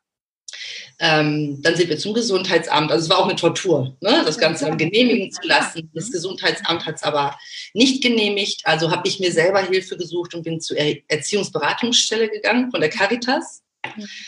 Ähm, 0.99 1.61
dann 1.61 1.75
sind 1.75 1.89
wir 1.89 1.97
zum 1.97 2.13
Gesundheitsamt. 2.13 2.91
Also 2.91 3.05
es 3.05 3.09
war 3.09 3.19
auch 3.19 3.27
eine 3.27 3.35
Tortur, 3.35 3.97
ne? 4.01 4.23
das 4.25 4.37
Ganze 4.37 4.65
dann 4.65 4.77
genehmigen 4.77 5.31
zu 5.31 5.45
lassen. 5.47 5.89
Das 5.93 6.11
Gesundheitsamt 6.11 6.85
hat 6.85 6.95
es 6.95 7.03
aber 7.03 7.37
nicht 7.73 8.01
genehmigt. 8.01 8.61
Also 8.63 8.91
habe 8.91 9.07
ich 9.07 9.19
mir 9.19 9.31
selber 9.31 9.61
Hilfe 9.61 9.97
gesucht 9.97 10.33
und 10.33 10.43
bin 10.43 10.61
zur 10.61 10.77
Erziehungsberatungsstelle 10.77 12.29
gegangen 12.29 12.71
von 12.71 12.79
der 12.79 12.89
Caritas. 12.89 13.63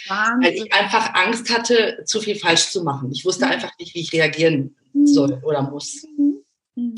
Wahnsinn. 0.08 0.44
Weil 0.44 0.54
ich 0.54 0.74
einfach 0.74 1.14
Angst 1.14 1.50
hatte, 1.50 2.04
zu 2.06 2.20
viel 2.20 2.36
falsch 2.36 2.70
zu 2.70 2.84
machen. 2.84 3.12
Ich 3.12 3.26
wusste 3.26 3.46
mhm. 3.46 3.52
einfach 3.52 3.72
nicht, 3.80 3.96
wie 3.96 4.02
ich 4.02 4.14
reagieren 4.14 4.76
mhm. 4.94 5.08
soll 5.08 5.42
oder 5.44 5.62
muss. 5.62 6.06
Mhm. 6.76 6.98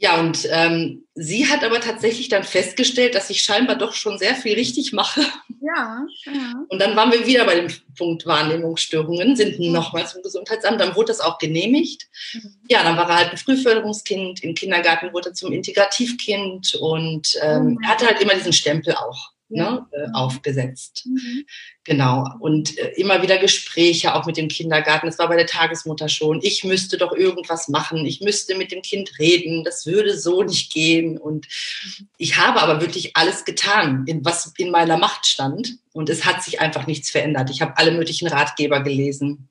Ja, 0.00 0.20
und 0.20 0.46
ähm, 0.50 1.06
sie 1.14 1.48
hat 1.48 1.64
aber 1.64 1.80
tatsächlich 1.80 2.28
dann 2.28 2.44
festgestellt, 2.44 3.16
dass 3.16 3.30
ich 3.30 3.42
scheinbar 3.42 3.76
doch 3.76 3.94
schon 3.94 4.18
sehr 4.18 4.36
viel 4.36 4.54
richtig 4.54 4.92
mache. 4.92 5.22
Ja, 5.68 6.06
ja. 6.24 6.54
Und 6.68 6.80
dann 6.80 6.96
waren 6.96 7.12
wir 7.12 7.26
wieder 7.26 7.44
bei 7.44 7.56
dem 7.56 7.68
Punkt 7.96 8.24
Wahrnehmungsstörungen, 8.24 9.36
sind 9.36 9.60
nochmal 9.60 10.06
zum 10.06 10.22
Gesundheitsamt, 10.22 10.80
dann 10.80 10.96
wurde 10.96 11.08
das 11.08 11.20
auch 11.20 11.38
genehmigt. 11.38 12.08
Mhm. 12.32 12.54
Ja, 12.68 12.82
dann 12.82 12.96
war 12.96 13.08
er 13.10 13.16
halt 13.16 13.30
ein 13.32 13.36
Frühförderungskind, 13.36 14.42
im 14.42 14.54
Kindergarten 14.54 15.12
wurde 15.12 15.30
er 15.30 15.34
zum 15.34 15.52
Integrativkind 15.52 16.74
und 16.76 17.38
ähm, 17.42 17.72
mhm. 17.72 17.78
er 17.82 17.88
hatte 17.90 18.06
halt 18.06 18.20
immer 18.22 18.34
diesen 18.34 18.52
Stempel 18.54 18.94
auch 18.94 19.32
ne, 19.48 19.86
äh, 19.92 20.06
aufgesetzt. 20.12 21.06
Mhm. 21.06 21.44
Genau. 21.84 22.24
Und 22.40 22.76
äh, 22.78 22.92
immer 22.96 23.22
wieder 23.22 23.38
Gespräche 23.38 24.14
auch 24.14 24.26
mit 24.26 24.36
dem 24.36 24.48
Kindergarten. 24.48 25.06
Das 25.06 25.18
war 25.18 25.28
bei 25.28 25.36
der 25.36 25.46
Tagesmutter 25.46 26.08
schon. 26.08 26.40
Ich 26.42 26.64
müsste 26.64 26.98
doch 26.98 27.12
irgendwas 27.12 27.68
machen. 27.68 28.04
Ich 28.04 28.20
müsste 28.20 28.56
mit 28.56 28.72
dem 28.72 28.82
Kind 28.82 29.18
reden. 29.18 29.64
Das 29.64 29.86
würde 29.86 30.18
so 30.18 30.42
nicht 30.42 30.72
gehen. 30.72 31.18
Und 31.18 31.46
mhm. 31.46 32.08
ich 32.18 32.36
habe 32.36 32.60
aber 32.60 32.80
wirklich 32.80 33.16
alles 33.16 33.44
getan, 33.44 34.04
in, 34.06 34.24
was 34.24 34.52
in 34.58 34.70
meiner 34.70 34.98
Macht 34.98 35.26
stand. 35.26 35.78
Und 35.92 36.10
es 36.10 36.24
hat 36.24 36.42
sich 36.42 36.60
einfach 36.60 36.86
nichts 36.86 37.10
verändert. 37.10 37.50
Ich 37.50 37.62
habe 37.62 37.76
alle 37.76 37.92
möglichen 37.92 38.28
Ratgeber 38.28 38.82
gelesen. 38.82 39.48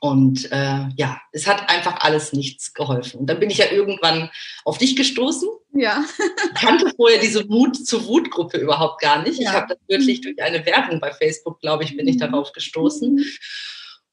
Und 0.00 0.50
äh, 0.52 0.88
ja, 0.96 1.20
es 1.32 1.46
hat 1.46 1.68
einfach 1.70 2.00
alles 2.00 2.32
nichts 2.32 2.74
geholfen. 2.74 3.20
Und 3.20 3.26
dann 3.26 3.40
bin 3.40 3.50
ich 3.50 3.58
ja 3.58 3.70
irgendwann 3.70 4.30
auf 4.64 4.78
dich 4.78 4.96
gestoßen. 4.96 5.48
Ja. 5.72 6.04
ich 6.18 6.60
kannte 6.60 6.92
vorher 6.96 7.20
diese 7.20 7.44
Mut 7.44 7.76
zur 7.76 8.06
Wutgruppe 8.06 8.58
überhaupt 8.58 9.00
gar 9.00 9.22
nicht. 9.22 9.40
Ja. 9.40 9.50
Ich 9.50 9.56
habe 9.56 9.66
das 9.68 9.78
wirklich 9.88 10.20
durch 10.20 10.40
eine 10.42 10.64
Werbung 10.64 11.00
bei 11.00 11.12
Facebook, 11.12 11.60
glaube 11.60 11.84
ich, 11.84 11.96
bin 11.96 12.08
ich 12.08 12.16
mhm. 12.16 12.20
darauf 12.20 12.52
gestoßen. 12.52 13.14
Mhm. 13.14 13.24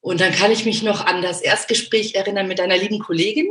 Und 0.02 0.20
dann 0.20 0.34
kann 0.34 0.52
ich 0.52 0.66
mich 0.66 0.84
noch 0.84 1.06
an 1.06 1.22
das 1.22 1.42
Erstgespräch 1.42 2.16
erinnern 2.16 2.50
mit 2.50 2.60
deiner 2.60 2.76
lieben 2.76 3.00
Kollegin. 3.00 3.48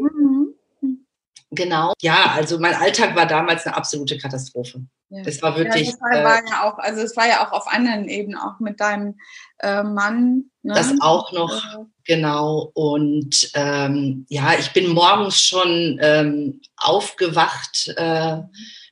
Genau. 1.55 1.93
Ja, 2.01 2.33
also 2.35 2.59
mein 2.59 2.75
Alltag 2.75 3.15
war 3.15 3.27
damals 3.27 3.67
eine 3.67 3.77
absolute 3.77 4.17
Katastrophe. 4.17 4.87
Ja. 5.11 5.23
Das 5.23 5.43
war 5.43 5.57
wirklich. 5.57 5.89
Ja, 5.89 5.93
das 5.93 6.01
war, 6.01 6.25
war, 6.25 6.39
äh, 6.39 6.49
ja 6.49 6.65
auch, 6.65 6.79
also 6.79 7.03
es 7.03 7.15
war 7.15 7.29
ja 7.29 7.47
auch 7.47 7.53
auf 7.53 7.67
anderen 7.67 8.09
Ebenen, 8.09 8.39
auch 8.39 8.59
mit 8.59 8.81
deinem 8.81 9.19
äh, 9.59 9.83
Mann. 9.83 10.45
Ne? 10.63 10.73
Das 10.75 10.95
auch 11.01 11.31
noch, 11.33 11.53
äh. 11.53 11.85
genau. 12.05 12.71
Und 12.73 13.51
ähm, 13.53 14.25
ja, 14.31 14.55
ich 14.59 14.73
bin 14.73 14.89
morgens 14.89 15.43
schon 15.43 15.99
ähm, 16.01 16.63
aufgewacht 16.79 17.93
äh, 17.97 18.39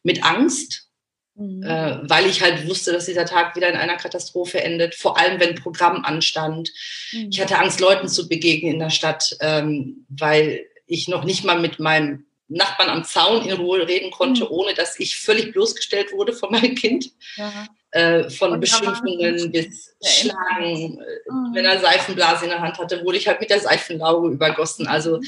mit 0.02 0.22
Angst. 0.22 0.86
Mhm. 1.36 1.62
Äh, 1.62 2.10
weil 2.10 2.26
ich 2.26 2.42
halt 2.42 2.68
wusste, 2.68 2.92
dass 2.92 3.06
dieser 3.06 3.24
Tag 3.24 3.56
wieder 3.56 3.70
in 3.70 3.76
einer 3.76 3.96
Katastrophe 3.96 4.62
endet, 4.62 4.94
vor 4.94 5.16
allem 5.18 5.40
wenn 5.40 5.54
Programm 5.54 6.04
anstand. 6.04 6.70
Mhm. 7.12 7.30
Ich 7.30 7.40
hatte 7.40 7.58
Angst, 7.58 7.80
Leuten 7.80 8.08
zu 8.08 8.28
begegnen 8.28 8.74
in 8.74 8.78
der 8.78 8.90
Stadt, 8.90 9.34
ähm, 9.40 10.04
weil 10.10 10.66
ich 10.86 11.08
noch 11.08 11.24
nicht 11.24 11.44
mal 11.44 11.58
mit 11.58 11.78
meinem 11.78 12.26
Nachbarn 12.50 12.90
am 12.90 13.04
Zaun 13.04 13.46
in 13.46 13.52
Ruhe 13.52 13.86
reden 13.86 14.10
konnte, 14.10 14.44
mhm. 14.44 14.50
ohne 14.50 14.74
dass 14.74 14.98
ich 14.98 15.16
völlig 15.16 15.52
bloßgestellt 15.52 16.12
wurde 16.12 16.32
von 16.32 16.50
meinem 16.50 16.74
Kind. 16.74 17.12
Ja. 17.36 17.66
Äh, 17.92 18.30
von 18.30 18.52
Und 18.52 18.60
Beschimpfungen 18.60 19.50
bis 19.50 19.96
Schlagen. 20.04 20.98
Mhm. 21.28 21.54
Wenn 21.54 21.64
er 21.64 21.80
Seifenblase 21.80 22.44
in 22.44 22.50
der 22.50 22.60
Hand 22.60 22.78
hatte, 22.78 23.04
wurde 23.04 23.18
ich 23.18 23.26
halt 23.26 23.40
mit 23.40 23.50
der 23.50 23.60
Seifenlauge 23.60 24.28
übergossen. 24.28 24.86
Also 24.86 25.20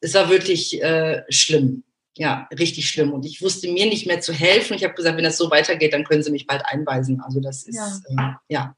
es 0.00 0.14
war 0.14 0.30
wirklich 0.30 0.82
äh, 0.82 1.24
schlimm. 1.28 1.82
Ja, 2.14 2.48
richtig 2.58 2.88
schlimm. 2.88 3.12
Und 3.12 3.26
ich 3.26 3.42
wusste 3.42 3.68
mir 3.68 3.84
nicht 3.86 4.06
mehr 4.06 4.22
zu 4.22 4.32
helfen. 4.32 4.74
Ich 4.74 4.84
habe 4.84 4.94
gesagt, 4.94 5.16
wenn 5.16 5.24
das 5.24 5.36
so 5.36 5.50
weitergeht, 5.50 5.92
dann 5.92 6.04
können 6.04 6.22
sie 6.22 6.30
mich 6.30 6.46
bald 6.46 6.64
einweisen. 6.64 7.20
Also 7.20 7.40
das 7.40 7.64
ist 7.64 7.76
ja, 7.76 8.40
äh, 8.48 8.54
ja 8.54 8.76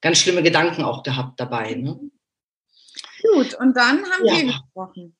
ganz 0.00 0.18
schlimme 0.18 0.42
Gedanken 0.42 0.82
auch 0.82 1.02
gehabt 1.02 1.38
dabei. 1.38 1.74
Ne? 1.74 1.98
Gut, 3.22 3.54
und 3.54 3.76
dann 3.76 4.02
haben 4.04 4.24
ja. 4.24 4.36
wir 4.36 4.44
gesprochen. 4.46 5.16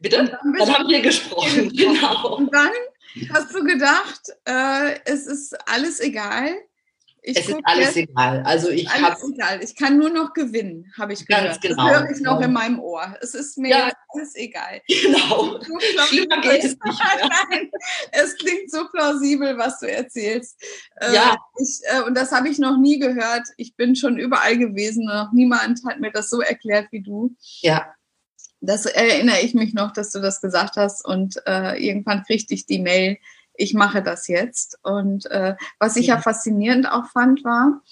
Bitte? 0.00 0.16
Dann, 0.16 0.54
dann, 0.58 0.74
haben 0.74 0.88
wir 0.88 1.00
gesprochen, 1.00 1.68
genau. 1.76 2.36
Und 2.36 2.54
dann 2.54 2.70
hast 3.32 3.54
du 3.54 3.64
gedacht, 3.64 4.22
äh, 4.44 5.00
es 5.04 5.26
ist 5.26 5.56
alles 5.68 6.00
egal. 6.00 6.54
Ich 7.22 7.36
es 7.36 7.48
ist 7.48 7.58
alles 7.64 7.94
jetzt, 7.94 8.10
egal. 8.10 8.42
Also 8.44 8.70
ich 8.70 8.88
alles 8.88 9.22
hab, 9.22 9.28
egal. 9.28 9.62
Ich 9.62 9.76
kann 9.76 9.98
nur 9.98 10.08
noch 10.08 10.32
gewinnen, 10.32 10.90
habe 10.96 11.12
ich 11.12 11.26
gehört. 11.26 11.44
Ganz 11.44 11.60
genau. 11.60 11.88
Das 11.88 12.00
höre 12.00 12.10
ich 12.10 12.20
noch 12.20 12.40
in 12.40 12.52
meinem 12.52 12.78
Ohr. 12.78 13.16
Es 13.20 13.34
ist 13.34 13.58
mir 13.58 13.70
ja. 13.70 13.92
alles 14.08 14.34
egal. 14.34 14.80
Genau. 14.88 15.60
So 15.60 15.78
Schlimmer 16.06 16.40
geht 16.40 16.64
es 16.64 16.76
nicht. 16.82 17.02
Nein, 17.50 17.70
es 18.12 18.36
klingt 18.36 18.70
so 18.70 18.88
plausibel, 18.88 19.58
was 19.58 19.78
du 19.80 19.90
erzählst. 19.90 20.58
Äh, 20.96 21.14
ja. 21.14 21.36
Ich, 21.60 21.80
äh, 21.84 22.02
und 22.02 22.14
das 22.16 22.32
habe 22.32 22.48
ich 22.48 22.58
noch 22.58 22.78
nie 22.78 22.98
gehört. 22.98 23.46
Ich 23.56 23.74
bin 23.74 23.96
schon 23.96 24.18
überall 24.18 24.56
gewesen. 24.56 25.04
Noch 25.04 25.32
niemand 25.32 25.80
hat 25.86 26.00
mir 26.00 26.12
das 26.12 26.30
so 26.30 26.40
erklärt 26.40 26.88
wie 26.92 27.02
du. 27.02 27.34
Ja. 27.60 27.92
Das 28.60 28.86
erinnere 28.86 29.40
ich 29.40 29.54
mich 29.54 29.74
noch, 29.74 29.92
dass 29.92 30.10
du 30.10 30.20
das 30.20 30.40
gesagt 30.40 30.76
hast 30.76 31.04
und 31.04 31.36
äh, 31.46 31.74
irgendwann 31.76 32.24
kriegte 32.24 32.54
ich 32.54 32.66
die 32.66 32.80
Mail, 32.80 33.18
ich 33.54 33.74
mache 33.74 34.02
das 34.02 34.28
jetzt. 34.28 34.78
Und 34.82 35.26
äh, 35.26 35.56
was 35.78 35.96
ich 35.96 36.06
ja. 36.06 36.16
ja 36.16 36.20
faszinierend 36.20 36.90
auch 36.90 37.06
fand, 37.06 37.44
war, 37.44 37.82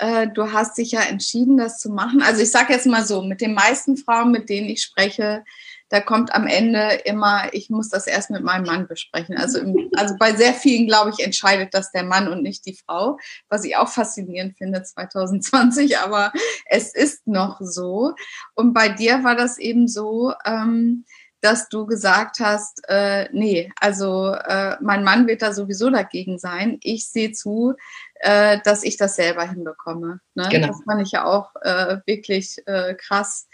äh, 0.00 0.28
du 0.28 0.52
hast 0.52 0.78
dich 0.78 0.92
ja 0.92 1.02
entschieden, 1.02 1.56
das 1.56 1.78
zu 1.78 1.90
machen. 1.90 2.22
Also 2.22 2.42
ich 2.42 2.50
sage 2.50 2.72
jetzt 2.72 2.86
mal 2.86 3.04
so, 3.04 3.22
mit 3.22 3.40
den 3.40 3.54
meisten 3.54 3.96
Frauen, 3.96 4.30
mit 4.30 4.48
denen 4.48 4.68
ich 4.68 4.82
spreche, 4.82 5.44
da 5.90 6.00
kommt 6.00 6.32
am 6.32 6.46
Ende 6.46 7.00
immer, 7.04 7.52
ich 7.52 7.68
muss 7.68 7.88
das 7.88 8.06
erst 8.06 8.30
mit 8.30 8.44
meinem 8.44 8.64
Mann 8.64 8.86
besprechen. 8.86 9.36
Also, 9.36 9.58
im, 9.58 9.90
also 9.96 10.14
bei 10.18 10.32
sehr 10.34 10.54
vielen, 10.54 10.86
glaube 10.86 11.10
ich, 11.10 11.24
entscheidet 11.24 11.74
das 11.74 11.90
der 11.90 12.04
Mann 12.04 12.28
und 12.28 12.42
nicht 12.42 12.64
die 12.64 12.78
Frau, 12.86 13.18
was 13.48 13.64
ich 13.64 13.76
auch 13.76 13.88
faszinierend 13.88 14.56
finde 14.56 14.82
2020, 14.82 15.98
aber 15.98 16.32
es 16.66 16.94
ist 16.94 17.26
noch 17.26 17.60
so. 17.60 18.14
Und 18.54 18.72
bei 18.72 18.88
dir 18.88 19.24
war 19.24 19.34
das 19.34 19.58
eben 19.58 19.88
so, 19.88 20.32
ähm, 20.46 21.04
dass 21.40 21.68
du 21.68 21.86
gesagt 21.86 22.40
hast, 22.40 22.82
äh, 22.88 23.28
nee, 23.32 23.72
also 23.80 24.32
äh, 24.32 24.76
mein 24.80 25.04
Mann 25.04 25.26
wird 25.26 25.42
da 25.42 25.52
sowieso 25.52 25.90
dagegen 25.90 26.38
sein. 26.38 26.78
Ich 26.82 27.08
sehe 27.08 27.32
zu, 27.32 27.74
äh, 28.16 28.58
dass 28.64 28.82
ich 28.82 28.96
das 28.96 29.16
selber 29.16 29.44
hinbekomme. 29.44 30.20
Ne? 30.34 30.48
Genau. 30.50 30.68
Das 30.68 30.82
fand 30.84 31.02
ich 31.02 31.12
ja 31.12 31.24
auch 31.24 31.54
äh, 31.62 31.98
wirklich 32.06 32.58
äh, 32.66 32.94
krass 32.94 33.46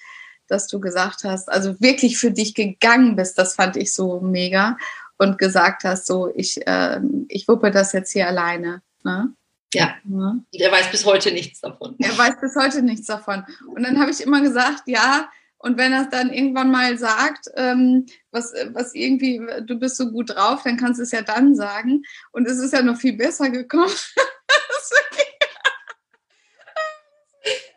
dass 0.49 0.69
du 0.69 0.81
gesagt 0.81 1.25
hast, 1.25 1.49
also 1.51 1.81
wirklich 1.81 2.19
für 2.19 2.31
dich 2.31 2.55
gegangen 2.55 3.17
bist, 3.17 3.39
das 3.39 3.55
fand 3.55 3.77
ich 3.77 3.93
so 3.93 4.21
mega 4.21 4.77
und 5.19 5.39
gesagt 5.39 5.85
hast, 5.85 6.07
so 6.07 6.31
ich, 6.35 6.67
äh, 6.67 7.01
ich 7.29 7.49
wuppe 7.49 7.71
das 7.71 7.93
jetzt 7.93 8.13
hier 8.13 8.29
alleine. 8.29 8.83
Ne? 9.03 9.33
Ja. 9.73 9.95
ja. 10.05 10.37
Er 10.53 10.73
weiß 10.73 10.91
bis 10.91 11.05
heute 11.05 11.33
nichts 11.33 11.61
davon. 11.61 11.97
Er 11.99 12.17
weiß 12.17 12.41
bis 12.41 12.55
heute 12.57 12.83
nichts 12.83 13.07
davon. 13.07 13.45
Und 13.75 13.83
dann 13.83 13.99
habe 13.99 14.11
ich 14.11 14.21
immer 14.21 14.41
gesagt, 14.41 14.83
ja, 14.87 15.29
und 15.59 15.79
wenn 15.79 15.93
er 15.93 16.03
es 16.03 16.11
dann 16.11 16.33
irgendwann 16.33 16.71
mal 16.71 16.99
sagt, 16.99 17.47
ähm, 17.55 18.07
was, 18.31 18.53
was 18.73 18.95
irgendwie, 18.95 19.41
du 19.63 19.79
bist 19.79 19.97
so 19.97 20.11
gut 20.11 20.31
drauf, 20.31 20.63
dann 20.65 20.77
kannst 20.77 20.99
du 20.99 21.03
es 21.03 21.13
ja 21.13 21.23
dann 21.23 21.55
sagen. 21.55 22.03
Und 22.33 22.47
es 22.47 22.59
ist 22.59 22.73
ja 22.73 22.83
noch 22.83 22.97
viel 22.97 23.17
besser 23.17 23.51
gekommen. 23.51 23.93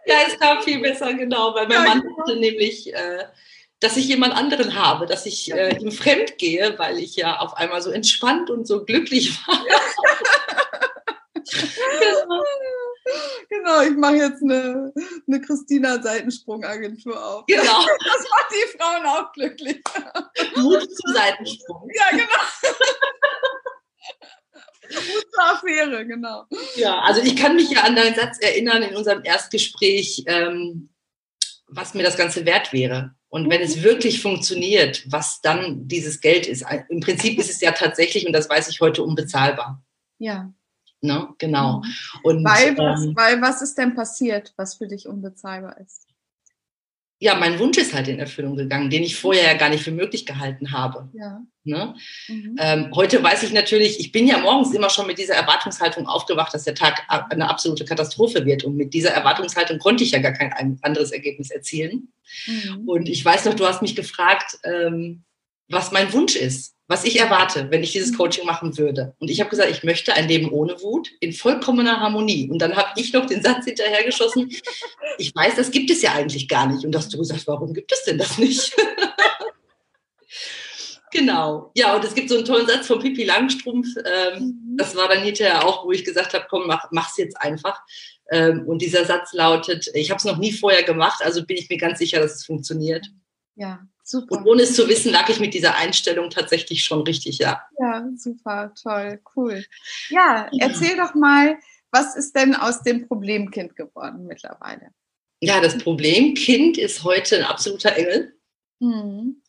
Ja, 0.05 0.15
es 0.27 0.39
kam 0.39 0.63
viel 0.63 0.79
besser, 0.81 1.13
genau, 1.13 1.53
weil 1.53 1.67
mein 1.67 1.83
ja, 1.83 1.83
Mann 1.83 2.01
genau. 2.01 2.39
nämlich, 2.39 2.91
äh, 2.95 3.25
dass 3.79 3.95
ich 3.95 4.07
jemand 4.07 4.33
anderen 4.33 4.73
habe, 4.73 5.05
dass 5.05 5.27
ich 5.27 5.53
äh, 5.53 5.77
ihm 5.77 5.91
fremd 5.91 6.39
gehe, 6.39 6.79
weil 6.79 6.97
ich 6.97 7.15
ja 7.15 7.37
auf 7.37 7.55
einmal 7.55 7.79
so 7.83 7.91
entspannt 7.91 8.49
und 8.49 8.65
so 8.65 8.85
glücklich 8.85 9.37
war. 9.45 9.63
genau. 11.51 12.43
Genau, 13.49 13.81
ich 13.81 13.95
mache 13.95 14.15
jetzt 14.15 14.43
eine, 14.43 14.93
eine 15.27 15.41
Christina-Seitensprung-Agentur 15.41 17.23
auf. 17.23 17.45
Genau. 17.47 17.63
Das 18.03 18.27
macht 18.29 18.51
die 18.51 18.77
Frauen 18.77 19.05
auch 19.05 19.31
glücklich. 19.33 19.81
Mut 20.55 20.81
zum 20.81 21.13
Seitensprung. 21.13 21.89
Ja, 21.93 22.09
genau. 22.11 22.25
Gute 24.89 25.39
Affäre, 25.39 26.05
genau. 26.05 26.45
Ja, 26.75 26.99
also 27.01 27.21
ich 27.21 27.35
kann 27.35 27.55
mich 27.55 27.69
ja 27.69 27.83
an 27.83 27.95
deinen 27.95 28.15
Satz 28.15 28.39
erinnern 28.39 28.81
in 28.81 28.95
unserem 28.95 29.23
Erstgespräch, 29.23 30.23
ähm, 30.25 30.89
was 31.67 31.93
mir 31.93 32.03
das 32.03 32.17
Ganze 32.17 32.45
wert 32.45 32.73
wäre. 32.73 33.15
Und 33.29 33.49
wenn 33.49 33.61
es 33.61 33.83
wirklich 33.83 34.21
funktioniert, 34.21 35.03
was 35.05 35.41
dann 35.41 35.87
dieses 35.87 36.19
Geld 36.19 36.47
ist. 36.47 36.65
Im 36.89 36.99
Prinzip 36.99 37.37
ist 37.37 37.51
es 37.51 37.61
ja 37.61 37.71
tatsächlich, 37.71 38.25
und 38.25 38.33
das 38.33 38.49
weiß 38.49 38.69
ich 38.69 38.81
heute, 38.81 39.03
unbezahlbar. 39.03 39.83
Ja. 40.17 40.51
Ne? 41.01 41.29
Genau. 41.37 41.77
Mhm. 41.77 41.93
Und, 42.23 42.45
weil, 42.45 42.77
was, 42.77 43.03
ähm, 43.03 43.15
weil 43.15 43.41
was 43.41 43.61
ist 43.61 43.77
denn 43.77 43.95
passiert, 43.95 44.53
was 44.57 44.75
für 44.75 44.87
dich 44.87 45.07
unbezahlbar 45.07 45.77
ist? 45.79 46.09
ja, 47.21 47.35
mein 47.35 47.59
Wunsch 47.59 47.77
ist 47.77 47.93
halt 47.93 48.07
in 48.07 48.17
Erfüllung 48.17 48.55
gegangen, 48.55 48.89
den 48.89 49.03
ich 49.03 49.17
vorher 49.17 49.43
ja 49.43 49.57
gar 49.57 49.67
nicht 49.69 49.83
für 49.83 49.91
möglich 49.91 50.25
gehalten 50.25 50.71
habe. 50.71 51.09
Ja. 51.13 51.41
Ne? 51.65 51.93
Mhm. 52.29 52.55
Ähm, 52.57 52.91
heute 52.95 53.21
weiß 53.21 53.43
ich 53.43 53.51
natürlich, 53.51 53.99
ich 53.99 54.13
bin 54.13 54.25
ja 54.25 54.37
morgens 54.37 54.73
immer 54.73 54.89
schon 54.89 55.05
mit 55.05 55.17
dieser 55.17 55.35
Erwartungshaltung 55.35 56.07
aufgewacht, 56.07 56.53
dass 56.53 56.63
der 56.63 56.75
Tag 56.75 57.03
eine 57.09 57.49
absolute 57.49 57.83
Katastrophe 57.83 58.45
wird. 58.45 58.63
Und 58.63 58.77
mit 58.77 58.93
dieser 58.93 59.09
Erwartungshaltung 59.09 59.79
konnte 59.79 60.05
ich 60.05 60.11
ja 60.11 60.19
gar 60.19 60.31
kein 60.31 60.79
anderes 60.81 61.11
Ergebnis 61.11 61.51
erzielen. 61.51 62.13
Mhm. 62.47 62.87
Und 62.87 63.09
ich 63.09 63.23
weiß 63.23 63.45
noch, 63.45 63.53
du 63.53 63.67
hast 63.67 63.81
mich 63.81 63.97
gefragt, 63.97 64.57
ähm, 64.63 65.23
was 65.67 65.91
mein 65.91 66.13
Wunsch 66.13 66.37
ist 66.37 66.73
was 66.89 67.03
ich 67.03 67.19
erwarte, 67.19 67.67
wenn 67.69 67.83
ich 67.83 67.91
dieses 67.91 68.11
mhm. 68.11 68.17
Coaching 68.17 68.45
machen 68.47 68.77
würde. 68.79 69.13
Und 69.19 69.29
ich 69.29 69.39
habe 69.39 69.51
gesagt, 69.51 69.69
ich 69.69 69.83
möchte 69.83 70.13
ein 70.13 70.27
Leben 70.27 70.49
ohne 70.49 70.81
Wut 70.81 71.11
in 71.19 71.33
vollkommener 71.33 71.99
Harmonie. 71.99 72.49
Und 72.49 72.59
dann 72.59 72.75
habe 72.75 72.89
ich 72.95 73.13
noch 73.13 73.27
den 73.27 73.43
Satz 73.43 73.65
hinterhergeschossen, 73.65 74.49
ich 75.19 75.33
weiß, 75.33 75.55
das 75.55 75.69
gibt 75.69 75.91
es 75.91 76.01
ja 76.01 76.13
eigentlich 76.13 76.47
gar 76.47 76.65
nicht. 76.65 76.83
Und 76.83 76.95
hast 76.95 77.13
du 77.13 77.19
gesagt, 77.19 77.45
warum 77.45 77.75
gibt 77.75 77.91
es 77.91 78.03
denn 78.03 78.17
das 78.17 78.37
nicht? 78.37 78.75
Genau. 81.11 81.71
Ja, 81.75 81.95
und 81.95 82.03
es 82.05 82.13
gibt 82.13 82.29
so 82.29 82.35
einen 82.35 82.45
tollen 82.45 82.67
Satz 82.67 82.85
von 82.85 82.99
Pippi 82.99 83.23
Langstrumpf. 83.23 83.87
Ähm, 84.05 84.43
mhm. 84.43 84.77
Das 84.77 84.95
war 84.95 85.07
dann 85.07 85.23
hinterher 85.23 85.67
auch, 85.67 85.83
wo 85.83 85.91
ich 85.91 86.05
gesagt 86.05 86.35
habe, 86.35 86.45
komm, 86.47 86.67
mach, 86.67 86.85
mach's 86.91 87.17
jetzt 87.17 87.35
einfach. 87.41 87.81
Ähm, 88.29 88.67
und 88.67 88.83
dieser 88.83 89.05
Satz 89.05 89.33
lautet, 89.33 89.89
ich 89.95 90.11
habe 90.11 90.19
es 90.19 90.25
noch 90.25 90.37
nie 90.37 90.51
vorher 90.51 90.83
gemacht, 90.83 91.21
also 91.23 91.43
bin 91.43 91.57
ich 91.57 91.67
mir 91.67 91.77
ganz 91.77 91.97
sicher, 91.97 92.19
dass 92.19 92.35
es 92.35 92.45
funktioniert. 92.45 93.07
Ja, 93.55 93.79
super. 94.09 94.37
Und 94.37 94.45
ohne 94.45 94.63
es 94.63 94.75
zu 94.75 94.87
wissen, 94.87 95.11
lag 95.11 95.29
ich 95.29 95.39
mit 95.39 95.53
dieser 95.53 95.75
Einstellung 95.75 96.29
tatsächlich 96.29 96.83
schon 96.83 97.01
richtig, 97.01 97.37
ja. 97.37 97.61
Ja, 97.79 98.07
super, 98.15 98.73
toll, 98.81 99.21
cool. 99.35 99.65
Ja, 100.09 100.49
erzähl 100.59 100.97
doch 100.97 101.13
mal, 101.13 101.57
was 101.91 102.15
ist 102.15 102.35
denn 102.35 102.55
aus 102.55 102.81
dem 102.81 103.07
Problemkind 103.07 103.75
geworden 103.75 104.25
mittlerweile? 104.27 104.91
Ja, 105.41 105.61
das 105.61 105.77
Problemkind 105.77 106.77
ist 106.77 107.03
heute 107.03 107.37
ein 107.37 107.43
absoluter 107.43 107.95
Engel. 107.95 108.33
Mhm. 108.79 109.41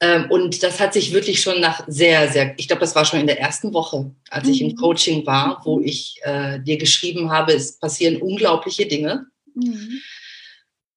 Ähm, 0.00 0.30
und 0.30 0.62
das 0.62 0.80
hat 0.80 0.92
sich 0.92 1.12
wirklich 1.12 1.40
schon 1.40 1.60
nach 1.60 1.84
sehr, 1.86 2.30
sehr, 2.30 2.58
ich 2.58 2.66
glaube, 2.66 2.80
das 2.80 2.94
war 2.96 3.04
schon 3.04 3.20
in 3.20 3.26
der 3.28 3.40
ersten 3.40 3.72
Woche, 3.72 4.12
als 4.30 4.48
ich 4.48 4.60
im 4.60 4.72
mhm. 4.72 4.76
Coaching 4.76 5.24
war, 5.26 5.62
wo 5.64 5.80
ich 5.80 6.20
äh, 6.22 6.58
dir 6.60 6.76
geschrieben 6.76 7.30
habe, 7.30 7.52
es 7.52 7.78
passieren 7.78 8.20
unglaubliche 8.20 8.86
Dinge. 8.86 9.26
Mhm. 9.54 10.00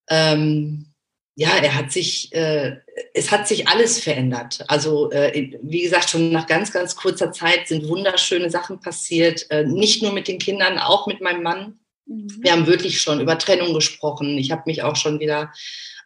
Ähm, 0.10 0.95
ja, 1.36 1.50
er 1.50 1.76
hat 1.76 1.92
sich, 1.92 2.34
äh, 2.34 2.78
es 3.14 3.30
hat 3.32 3.48
sich 3.48 3.68
alles 3.68 4.00
verändert. 4.00 4.64
Also 4.70 5.12
äh, 5.12 5.52
wie 5.62 5.82
gesagt, 5.82 6.10
schon 6.10 6.32
nach 6.32 6.48
ganz, 6.48 6.72
ganz 6.72 6.96
kurzer 6.96 7.34
Zeit 7.34 7.68
sind 7.68 7.90
wunderschöne 7.90 8.50
Sachen 8.50 8.80
passiert. 8.80 9.46
Äh, 9.52 9.66
nicht 9.66 10.02
nur 10.02 10.14
mit 10.14 10.30
den 10.30 10.40
Kindern, 10.40 10.80
auch 10.80 11.08
mit 11.08 11.20
meinem 11.20 11.44
Mann. 11.44 11.80
Mhm. 12.06 12.40
Wir 12.42 12.54
haben 12.54 12.68
wirklich 12.68 13.02
schon 13.02 13.20
über 13.20 13.38
Trennung 13.38 13.74
gesprochen. 13.74 14.38
Ich 14.38 14.52
habe 14.52 14.64
mich 14.66 14.84
auch 14.84 14.96
schon 14.96 15.20
wieder 15.20 15.52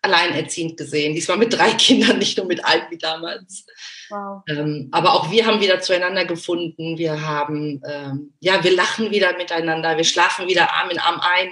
alleinerziehend 0.01 0.77
gesehen. 0.77 1.13
Diesmal 1.13 1.37
mit 1.37 1.53
drei 1.53 1.71
Kindern, 1.77 2.17
nicht 2.17 2.37
nur 2.37 2.47
mit 2.47 2.65
einem 2.65 2.89
wie 2.89 2.97
damals. 2.97 3.67
Wow. 4.09 4.41
Ähm, 4.47 4.89
aber 4.91 5.13
auch 5.13 5.29
wir 5.29 5.45
haben 5.45 5.61
wieder 5.61 5.79
zueinander 5.79 6.25
gefunden. 6.25 6.97
Wir 6.97 7.21
haben, 7.21 7.81
ähm, 7.87 8.33
ja, 8.39 8.63
wir 8.63 8.71
lachen 8.71 9.11
wieder 9.11 9.37
miteinander. 9.37 9.95
Wir 9.95 10.03
schlafen 10.05 10.47
wieder 10.47 10.73
Arm 10.73 10.89
in 10.89 10.97
Arm 10.97 11.21
ein. 11.21 11.49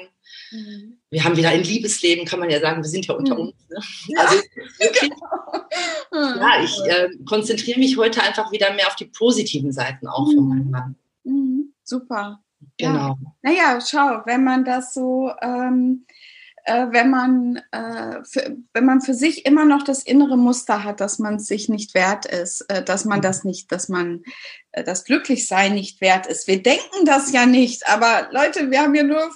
Mhm. 0.51 0.99
Wir 1.09 1.23
haben 1.23 1.37
wieder 1.37 1.49
ein 1.49 1.63
Liebesleben, 1.63 2.25
kann 2.25 2.39
man 2.39 2.49
ja 2.49 2.59
sagen. 2.59 2.81
Wir 2.81 2.89
sind 2.89 3.07
ja 3.07 3.15
unter 3.15 3.35
mhm. 3.35 3.41
uns. 3.41 3.55
Ne? 3.69 3.79
Ja. 4.07 4.21
Also 4.21 4.35
wirklich, 4.79 5.11
ja, 6.11 6.63
ich 6.63 6.79
äh, 6.85 7.09
konzentriere 7.25 7.79
mich 7.79 7.97
heute 7.97 8.21
einfach 8.23 8.51
wieder 8.51 8.73
mehr 8.73 8.87
auf 8.87 8.95
die 8.95 9.05
positiven 9.05 9.71
Seiten 9.71 10.07
auch 10.07 10.27
mhm. 10.27 10.35
von 10.35 10.47
meinem 10.49 10.71
Mann. 10.71 10.95
Mhm. 11.23 11.73
Super. 11.83 12.41
Genau. 12.77 13.17
Ja. 13.21 13.33
Naja, 13.43 13.79
schau, 13.81 14.21
wenn 14.25 14.43
man 14.43 14.65
das 14.65 14.93
so 14.93 15.31
ähm, 15.41 16.05
äh, 16.67 16.87
wenn, 16.91 17.09
man, 17.09 17.61
äh, 17.71 18.23
für, 18.23 18.57
wenn 18.73 18.85
man 18.85 19.01
für 19.01 19.13
sich 19.13 19.45
immer 19.45 19.63
noch 19.63 19.83
das 19.83 20.03
innere 20.03 20.37
Muster 20.37 20.83
hat, 20.83 20.99
dass 20.99 21.17
man 21.17 21.39
sich 21.39 21.69
nicht 21.69 21.93
wert 21.93 22.25
ist, 22.25 22.61
äh, 22.69 22.83
dass 22.83 23.05
man 23.05 23.21
das 23.21 23.45
nicht, 23.45 23.71
dass 23.71 23.87
man 23.87 24.23
äh, 24.73 24.83
das 24.83 25.05
Glücklichsein 25.05 25.73
nicht 25.73 26.01
wert 26.01 26.27
ist. 26.27 26.47
Wir 26.47 26.61
denken 26.61 27.05
das 27.05 27.31
ja 27.31 27.45
nicht, 27.45 27.87
aber 27.87 28.27
Leute, 28.31 28.69
wir 28.69 28.81
haben 28.81 28.95
ja 28.95 29.03
nur 29.03 29.17
5%, 29.17 29.31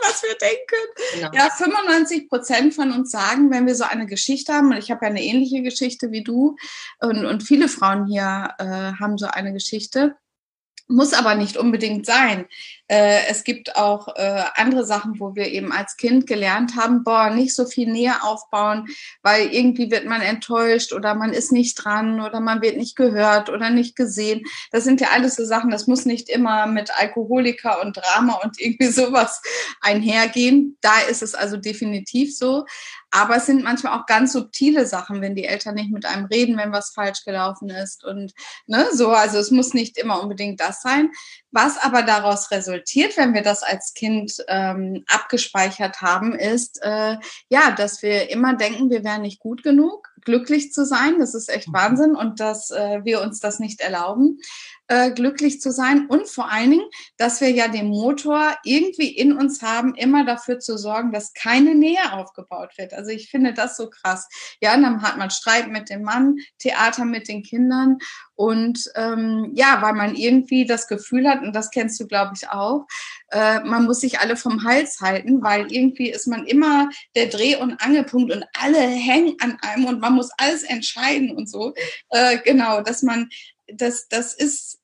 was 0.00 0.22
wir 0.22 0.34
denken. 0.40 0.86
Genau. 1.14 1.30
Ja, 1.34 1.50
95 1.50 2.28
Prozent 2.30 2.74
von 2.74 2.90
uns 2.90 3.10
sagen, 3.10 3.50
wenn 3.50 3.66
wir 3.66 3.74
so 3.74 3.84
eine 3.84 4.06
Geschichte 4.06 4.54
haben, 4.54 4.70
und 4.70 4.78
ich 4.78 4.90
habe 4.90 5.04
ja 5.04 5.10
eine 5.10 5.22
ähnliche 5.22 5.62
Geschichte 5.62 6.10
wie 6.10 6.24
du, 6.24 6.56
und, 7.00 7.26
und 7.26 7.42
viele 7.42 7.68
Frauen 7.68 8.06
hier 8.06 8.54
äh, 8.58 8.64
haben 8.98 9.18
so 9.18 9.26
eine 9.26 9.52
Geschichte, 9.52 10.16
muss 10.88 11.12
aber 11.12 11.34
nicht 11.34 11.56
unbedingt 11.56 12.06
sein. 12.06 12.46
Äh, 12.88 13.26
es 13.28 13.42
gibt 13.42 13.76
auch 13.76 14.14
äh, 14.16 14.44
andere 14.54 14.84
Sachen, 14.84 15.18
wo 15.18 15.34
wir 15.34 15.46
eben 15.48 15.72
als 15.72 15.96
Kind 15.96 16.26
gelernt 16.26 16.76
haben, 16.76 17.02
boah, 17.02 17.30
nicht 17.30 17.54
so 17.54 17.66
viel 17.66 17.90
Nähe 17.90 18.22
aufbauen, 18.22 18.86
weil 19.22 19.52
irgendwie 19.52 19.90
wird 19.90 20.06
man 20.06 20.20
enttäuscht 20.20 20.92
oder 20.92 21.14
man 21.14 21.32
ist 21.32 21.50
nicht 21.50 21.74
dran 21.74 22.20
oder 22.20 22.40
man 22.40 22.62
wird 22.62 22.76
nicht 22.76 22.94
gehört 22.94 23.50
oder 23.50 23.70
nicht 23.70 23.96
gesehen. 23.96 24.42
Das 24.70 24.84
sind 24.84 25.00
ja 25.00 25.08
alles 25.12 25.34
so 25.34 25.44
Sachen, 25.44 25.70
das 25.70 25.86
muss 25.86 26.06
nicht 26.06 26.28
immer 26.28 26.66
mit 26.66 26.90
Alkoholiker 26.96 27.80
und 27.82 27.96
Drama 27.96 28.34
und 28.44 28.60
irgendwie 28.60 28.86
sowas 28.92 29.42
einhergehen. 29.80 30.78
Da 30.80 31.00
ist 31.10 31.22
es 31.22 31.34
also 31.34 31.56
definitiv 31.56 32.36
so. 32.36 32.66
Aber 33.10 33.36
es 33.36 33.46
sind 33.46 33.62
manchmal 33.62 33.98
auch 33.98 34.06
ganz 34.06 34.32
subtile 34.32 34.84
Sachen, 34.84 35.22
wenn 35.22 35.34
die 35.34 35.44
Eltern 35.46 35.76
nicht 35.76 35.90
mit 35.90 36.04
einem 36.04 36.26
reden, 36.26 36.58
wenn 36.58 36.72
was 36.72 36.90
falsch 36.90 37.24
gelaufen 37.24 37.70
ist 37.70 38.04
und 38.04 38.34
ne, 38.66 38.88
so. 38.92 39.10
Also 39.10 39.38
es 39.38 39.50
muss 39.50 39.74
nicht 39.74 39.96
immer 39.96 40.22
unbedingt 40.22 40.60
das 40.60 40.82
sein. 40.82 41.10
Was 41.50 41.78
aber 41.78 42.02
daraus 42.02 42.50
resultiert, 42.50 42.75
wenn 43.16 43.34
wir 43.34 43.42
das 43.42 43.62
als 43.62 43.94
Kind 43.94 44.44
ähm, 44.48 45.04
abgespeichert 45.08 46.00
haben, 46.02 46.34
ist 46.34 46.80
äh, 46.82 47.16
ja, 47.48 47.70
dass 47.76 48.02
wir 48.02 48.30
immer 48.30 48.54
denken, 48.56 48.90
wir 48.90 49.04
wären 49.04 49.22
nicht 49.22 49.40
gut 49.40 49.62
genug, 49.62 50.08
glücklich 50.22 50.72
zu 50.72 50.84
sein. 50.84 51.18
Das 51.18 51.34
ist 51.34 51.48
echt 51.48 51.68
mhm. 51.68 51.74
Wahnsinn 51.74 52.16
und 52.16 52.40
dass 52.40 52.70
äh, 52.70 53.04
wir 53.04 53.20
uns 53.22 53.40
das 53.40 53.58
nicht 53.58 53.80
erlauben 53.80 54.38
äh, 54.88 55.10
glücklich 55.10 55.60
zu 55.60 55.72
sein 55.72 56.06
und 56.06 56.28
vor 56.28 56.50
allen 56.50 56.70
Dingen, 56.70 56.88
dass 57.16 57.40
wir 57.40 57.50
ja 57.50 57.68
den 57.68 57.88
Motor 57.88 58.56
irgendwie 58.64 59.08
in 59.08 59.36
uns 59.36 59.62
haben, 59.62 59.94
immer 59.94 60.24
dafür 60.24 60.58
zu 60.58 60.78
sorgen, 60.78 61.12
dass 61.12 61.32
keine 61.32 61.74
Nähe 61.74 62.12
aufgebaut 62.12 62.78
wird. 62.78 62.94
Also 62.94 63.10
ich 63.10 63.30
finde 63.30 63.52
das 63.52 63.76
so 63.76 63.90
krass. 63.90 64.28
Ja, 64.60 64.76
dann 64.76 65.02
hat 65.02 65.16
man 65.18 65.30
Streit 65.30 65.68
mit 65.68 65.90
dem 65.90 66.02
Mann, 66.02 66.36
Theater 66.58 67.04
mit 67.04 67.28
den 67.28 67.42
Kindern 67.42 67.98
und 68.36 68.90
ähm, 68.96 69.52
ja, 69.54 69.80
weil 69.80 69.94
man 69.94 70.14
irgendwie 70.14 70.66
das 70.66 70.88
Gefühl 70.88 71.28
hat, 71.28 71.42
und 71.42 71.56
das 71.56 71.70
kennst 71.70 71.98
du, 71.98 72.06
glaube 72.06 72.32
ich, 72.36 72.48
auch, 72.50 72.86
äh, 73.30 73.60
man 73.60 73.86
muss 73.86 74.00
sich 74.00 74.20
alle 74.20 74.36
vom 74.36 74.62
Hals 74.62 75.00
halten, 75.00 75.42
weil 75.42 75.72
irgendwie 75.72 76.10
ist 76.10 76.26
man 76.26 76.46
immer 76.46 76.90
der 77.14 77.26
Dreh- 77.26 77.56
und 77.56 77.80
Angelpunkt 77.80 78.32
und 78.32 78.44
alle 78.60 78.78
hängen 78.78 79.36
an 79.40 79.58
einem 79.62 79.86
und 79.86 80.00
man 80.00 80.12
muss 80.12 80.30
alles 80.36 80.62
entscheiden 80.62 81.34
und 81.34 81.48
so. 81.48 81.72
Äh, 82.10 82.38
genau, 82.44 82.82
dass 82.82 83.02
man 83.02 83.30
das, 83.72 84.08
das 84.08 84.34
ist, 84.34 84.78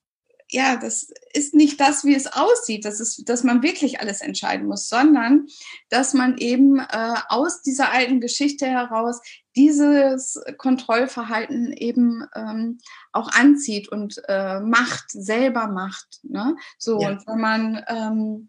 ja, 0.48 0.76
das 0.76 1.10
ist 1.32 1.54
nicht 1.54 1.80
das, 1.80 2.04
wie 2.04 2.14
es 2.14 2.26
aussieht, 2.26 2.84
das 2.84 3.00
ist, 3.00 3.28
dass 3.28 3.42
man 3.42 3.62
wirklich 3.62 4.00
alles 4.00 4.20
entscheiden 4.20 4.66
muss, 4.66 4.88
sondern 4.88 5.46
dass 5.88 6.12
man 6.12 6.36
eben 6.36 6.78
äh, 6.78 7.14
aus 7.28 7.62
dieser 7.62 7.90
alten 7.90 8.20
Geschichte 8.20 8.66
heraus 8.66 9.20
dieses 9.56 10.38
Kontrollverhalten 10.58 11.72
eben 11.72 12.26
ähm, 12.34 12.78
auch 13.12 13.30
anzieht 13.32 13.88
und 13.88 14.22
äh, 14.28 14.60
macht, 14.60 15.10
selber 15.10 15.68
macht. 15.68 16.20
Ne? 16.22 16.56
So, 16.78 17.00
ja. 17.00 17.10
und 17.10 17.26
wenn 17.26 17.40
man 17.40 17.84
ähm, 17.88 18.48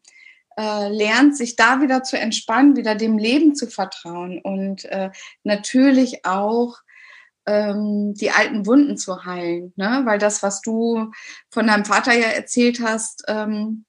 äh, 0.58 0.90
lernt, 0.90 1.36
sich 1.36 1.56
da 1.56 1.82
wieder 1.82 2.04
zu 2.04 2.18
entspannen, 2.18 2.76
wieder 2.76 2.96
dem 2.96 3.18
Leben 3.18 3.56
zu 3.56 3.68
vertrauen 3.68 4.40
und 4.40 4.86
äh, 4.86 5.10
natürlich 5.44 6.26
auch 6.26 6.78
ähm, 7.46 8.14
die 8.14 8.32
alten 8.32 8.66
Wunden 8.66 8.98
zu 8.98 9.26
heilen. 9.26 9.74
Ne? 9.76 10.02
Weil 10.06 10.20
das, 10.20 10.44
was 10.44 10.62
du 10.62 11.12
von 11.50 11.68
deinem 11.68 11.86
Vater 11.86 12.14
ja 12.14 12.28
erzählt 12.28 12.80
hast, 12.82 13.24
ähm, 13.28 13.86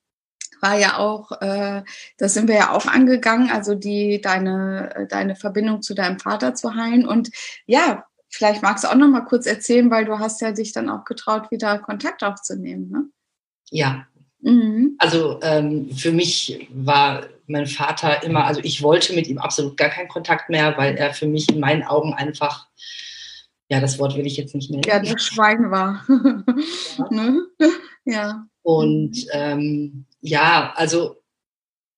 war 0.61 0.79
ja 0.79 0.99
auch, 0.99 1.31
äh, 1.43 1.83
das 2.17 2.35
sind 2.35 2.49
wir 2.49 2.55
ja 2.55 2.71
auch 2.73 2.87
angegangen, 2.87 3.51
also 3.51 3.75
die 3.75 4.21
deine 4.21 5.07
deine 5.11 5.37
Verbindung 5.37 5.83
zu 5.83 5.95
deinem 5.95 6.19
Vater 6.19 6.55
zu 6.55 6.75
heilen 6.75 7.07
und 7.07 7.31
ja, 7.67 8.07
vielleicht 8.31 8.63
magst 8.63 8.85
du 8.85 8.89
auch 8.89 8.95
noch 8.95 9.09
mal 9.09 9.21
kurz 9.21 9.47
erzählen, 9.47 9.91
weil 9.91 10.07
du 10.07 10.19
hast 10.19 10.41
ja 10.41 10.53
dich 10.53 10.73
dann 10.73 10.89
auch 10.89 11.05
getraut, 11.05 11.51
wieder 11.51 11.79
Kontakt 11.79 12.25
aufzunehmen, 12.25 12.91
ne? 12.91 13.05
Ja. 13.71 14.07
Mhm. 14.41 14.97
Also 14.99 15.39
ähm, 15.43 15.91
für 15.91 16.13
mich 16.13 16.69
war 16.71 17.25
mein 17.47 17.67
Vater 17.67 18.23
immer, 18.23 18.45
also 18.45 18.61
ich 18.63 18.83
wollte 18.83 19.15
mit 19.15 19.27
ihm 19.27 19.39
absolut 19.39 19.77
gar 19.77 19.91
keinen 19.91 20.09
Kontakt 20.09 20.51
mehr, 20.51 20.77
weil 20.77 20.97
er 20.97 21.15
für 21.15 21.27
mich 21.27 21.49
in 21.51 21.61
meinen 21.61 21.83
Augen 21.83 22.15
einfach 22.15 22.69
ja, 23.69 23.81
das 23.81 23.99
Wort 23.99 24.17
will 24.17 24.27
ich 24.27 24.37
jetzt 24.37 24.55
nicht 24.55 24.71
nennen. 24.71 24.83
Ja, 24.87 25.01
das 25.01 25.23
Schwein 25.23 25.71
war. 25.71 26.05
ja. 26.09 27.07
ne? 27.11 27.47
ja. 28.05 28.47
Und 28.63 29.27
ähm, 29.33 30.07
ja, 30.21 30.73
also 30.77 31.17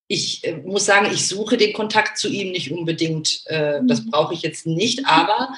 ich 0.07 0.45
äh, 0.45 0.57
muss 0.57 0.85
sagen, 0.85 1.07
ich 1.11 1.27
suche 1.27 1.57
den 1.57 1.73
Kontakt 1.73 2.17
zu 2.17 2.29
ihm 2.29 2.51
nicht 2.51 2.71
unbedingt. 2.71 3.41
Äh, 3.47 3.81
mhm. 3.81 3.87
Das 3.87 4.05
brauche 4.05 4.33
ich 4.33 4.41
jetzt 4.41 4.65
nicht, 4.65 5.05
aber 5.05 5.49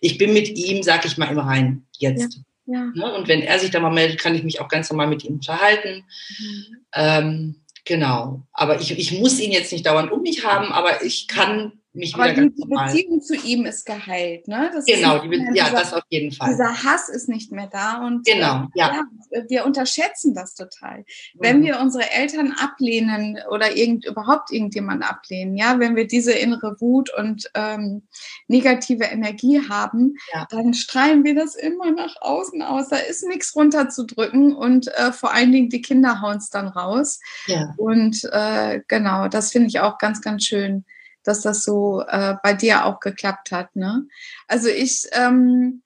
ich 0.00 0.18
bin 0.18 0.32
mit 0.32 0.48
ihm, 0.56 0.82
sag 0.82 1.04
ich 1.04 1.18
mal, 1.18 1.30
im 1.30 1.38
Rein 1.38 1.86
jetzt. 1.98 2.34
Ja. 2.34 2.42
Ja. 2.70 2.84
Ne? 2.94 3.14
Und 3.14 3.28
wenn 3.28 3.40
er 3.40 3.58
sich 3.58 3.70
da 3.70 3.80
mal 3.80 3.90
meldet, 3.90 4.20
kann 4.20 4.34
ich 4.34 4.42
mich 4.42 4.60
auch 4.60 4.68
ganz 4.68 4.90
normal 4.90 5.06
mit 5.06 5.24
ihm 5.24 5.34
unterhalten. 5.34 6.04
Mhm. 6.38 6.76
Ähm, 6.92 7.54
genau. 7.84 8.46
Aber 8.52 8.80
ich, 8.80 8.90
ich 8.98 9.18
muss 9.18 9.40
ihn 9.40 9.52
jetzt 9.52 9.72
nicht 9.72 9.86
dauernd 9.86 10.12
um 10.12 10.20
mich 10.20 10.44
haben, 10.44 10.70
aber 10.70 11.02
ich 11.02 11.28
kann 11.28 11.77
mich 11.92 12.14
Aber 12.14 12.30
wieder 12.30 12.48
die 12.48 12.64
Beziehung 12.66 13.20
zu 13.22 13.34
ihm 13.34 13.64
ist 13.64 13.86
geheilt, 13.86 14.46
ne? 14.46 14.70
Das 14.72 14.84
genau, 14.84 15.18
die, 15.20 15.36
ja, 15.54 15.64
dieser, 15.64 15.70
das 15.70 15.94
auf 15.94 16.04
jeden 16.10 16.32
Fall. 16.32 16.50
Dieser 16.50 16.84
Hass 16.84 17.08
ist 17.08 17.28
nicht 17.28 17.50
mehr 17.50 17.66
da 17.66 18.06
und 18.06 18.26
genau, 18.26 18.64
äh, 18.64 18.66
ja. 18.74 19.06
ja. 19.32 19.42
wir 19.48 19.64
unterschätzen 19.64 20.34
das 20.34 20.54
total. 20.54 20.98
Mhm. 20.98 21.04
Wenn 21.34 21.62
wir 21.62 21.80
unsere 21.80 22.10
Eltern 22.10 22.52
ablehnen 22.52 23.38
oder 23.50 23.74
irgend, 23.74 24.04
überhaupt 24.04 24.52
irgendjemand 24.52 25.02
ablehnen, 25.02 25.56
ja, 25.56 25.78
wenn 25.78 25.96
wir 25.96 26.06
diese 26.06 26.32
innere 26.32 26.76
Wut 26.78 27.10
und 27.16 27.50
ähm, 27.54 28.06
negative 28.48 29.04
Energie 29.04 29.60
haben, 29.68 30.14
ja. 30.34 30.46
dann 30.50 30.74
strahlen 30.74 31.24
wir 31.24 31.34
das 31.34 31.54
immer 31.54 31.90
nach 31.90 32.16
außen 32.20 32.62
aus. 32.62 32.88
Da 32.88 32.96
ist 32.96 33.26
nichts 33.26 33.56
runterzudrücken 33.56 34.54
und 34.54 34.88
äh, 34.88 35.12
vor 35.12 35.32
allen 35.32 35.52
Dingen 35.52 35.70
die 35.70 35.82
Kinder 35.82 36.20
hauen 36.20 36.36
es 36.36 36.50
dann 36.50 36.68
raus. 36.68 37.18
Ja. 37.46 37.74
Und 37.78 38.24
äh, 38.30 38.82
genau, 38.88 39.28
das 39.28 39.52
finde 39.52 39.68
ich 39.68 39.80
auch 39.80 39.96
ganz, 39.96 40.20
ganz 40.20 40.44
schön 40.44 40.84
dass 41.28 41.42
das 41.42 41.62
so 41.62 42.02
äh, 42.08 42.36
bei 42.42 42.54
dir 42.54 42.86
auch 42.86 43.00
geklappt 43.00 43.52
hat. 43.52 43.76
Ne? 43.76 44.06
Also 44.48 44.68
ich, 44.68 45.06
ähm, 45.12 45.82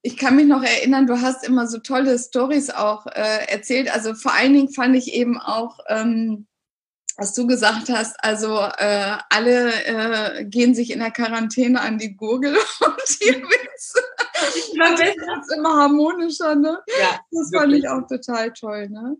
ich 0.00 0.16
kann 0.16 0.36
mich 0.36 0.46
noch 0.46 0.62
erinnern, 0.62 1.06
du 1.06 1.20
hast 1.20 1.44
immer 1.44 1.66
so 1.66 1.78
tolle 1.78 2.18
Stories 2.18 2.70
auch 2.70 3.06
äh, 3.06 3.46
erzählt. 3.48 3.92
Also 3.92 4.14
vor 4.14 4.32
allen 4.32 4.54
Dingen 4.54 4.72
fand 4.72 4.96
ich 4.96 5.12
eben 5.12 5.38
auch, 5.38 5.78
ähm, 5.88 6.46
was 7.18 7.34
du 7.34 7.46
gesagt 7.46 7.90
hast, 7.90 8.16
also 8.22 8.58
äh, 8.78 9.16
alle 9.30 9.72
äh, 9.84 10.44
gehen 10.44 10.74
sich 10.74 10.90
in 10.90 11.00
der 11.00 11.10
Quarantäne 11.10 11.80
an 11.80 11.98
die 11.98 12.16
Gurgel 12.16 12.54
und 12.80 13.20
die 13.20 13.34
Witze. 13.34 14.00
Das 14.78 15.48
ist 15.48 15.56
immer 15.56 15.76
harmonischer, 15.76 16.54
ne? 16.54 16.78
Ja, 17.00 17.20
das 17.30 17.50
fand 17.52 17.72
wirklich. 17.72 17.84
ich 17.84 17.88
auch 17.88 18.06
total 18.06 18.52
toll, 18.52 18.88
ne? 18.88 19.16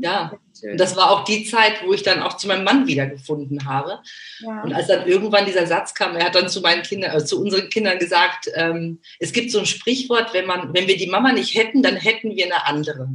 Ja, 0.00 0.32
und 0.62 0.78
das 0.78 0.96
war 0.96 1.10
auch 1.10 1.24
die 1.24 1.44
Zeit, 1.44 1.82
wo 1.84 1.92
ich 1.92 2.02
dann 2.02 2.22
auch 2.22 2.36
zu 2.36 2.46
meinem 2.46 2.64
Mann 2.64 2.86
wiedergefunden 2.86 3.66
habe. 3.66 4.00
Ja. 4.40 4.62
Und 4.62 4.74
als 4.74 4.88
dann 4.88 5.06
irgendwann 5.06 5.46
dieser 5.46 5.66
Satz 5.66 5.94
kam, 5.94 6.16
er 6.16 6.26
hat 6.26 6.34
dann 6.34 6.48
zu 6.48 6.60
meinen 6.60 6.82
Kindern, 6.82 7.16
äh, 7.16 7.24
zu 7.24 7.40
unseren 7.40 7.68
Kindern 7.70 7.98
gesagt, 7.98 8.50
ähm, 8.54 9.00
es 9.18 9.32
gibt 9.32 9.50
so 9.50 9.58
ein 9.58 9.66
Sprichwort, 9.66 10.34
wenn 10.34 10.46
man, 10.46 10.74
wenn 10.74 10.86
wir 10.86 10.96
die 10.96 11.08
Mama 11.08 11.32
nicht 11.32 11.54
hätten, 11.54 11.82
dann 11.82 11.96
hätten 11.96 12.34
wir 12.34 12.44
eine 12.44 12.66
andere. 12.66 13.08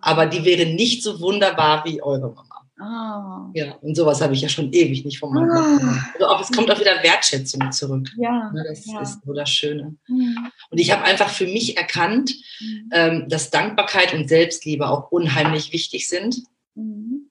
Aber 0.00 0.26
die 0.26 0.44
wäre 0.44 0.66
nicht 0.66 1.02
so 1.02 1.20
wunderbar 1.20 1.84
wie 1.84 2.02
eure 2.02 2.32
Mama. 2.32 2.61
Ah. 2.82 3.50
Ja, 3.54 3.76
und 3.76 3.94
sowas 3.94 4.20
habe 4.20 4.34
ich 4.34 4.40
ja 4.40 4.48
schon 4.48 4.72
ewig 4.72 5.04
nicht 5.04 5.20
von 5.20 5.32
meinem 5.32 5.50
ah. 5.50 6.04
Also 6.14 6.26
auch, 6.26 6.40
es 6.40 6.50
kommt 6.50 6.68
auch 6.70 6.80
wieder 6.80 7.00
Wertschätzung 7.02 7.70
zurück. 7.70 8.08
Ja. 8.16 8.50
Ne, 8.52 8.64
das 8.68 8.86
ja. 8.86 9.00
ist 9.00 9.20
so 9.24 9.32
das 9.32 9.50
Schöne. 9.50 9.94
Mhm. 10.08 10.50
Und 10.70 10.78
ich 10.78 10.90
habe 10.90 11.04
einfach 11.04 11.28
für 11.28 11.46
mich 11.46 11.76
erkannt, 11.76 12.34
mhm. 12.60 12.90
ähm, 12.92 13.28
dass 13.28 13.50
Dankbarkeit 13.50 14.14
und 14.14 14.28
Selbstliebe 14.28 14.88
auch 14.88 15.12
unheimlich 15.12 15.72
wichtig 15.72 16.08
sind. 16.08 16.42
Mhm. 16.74 17.30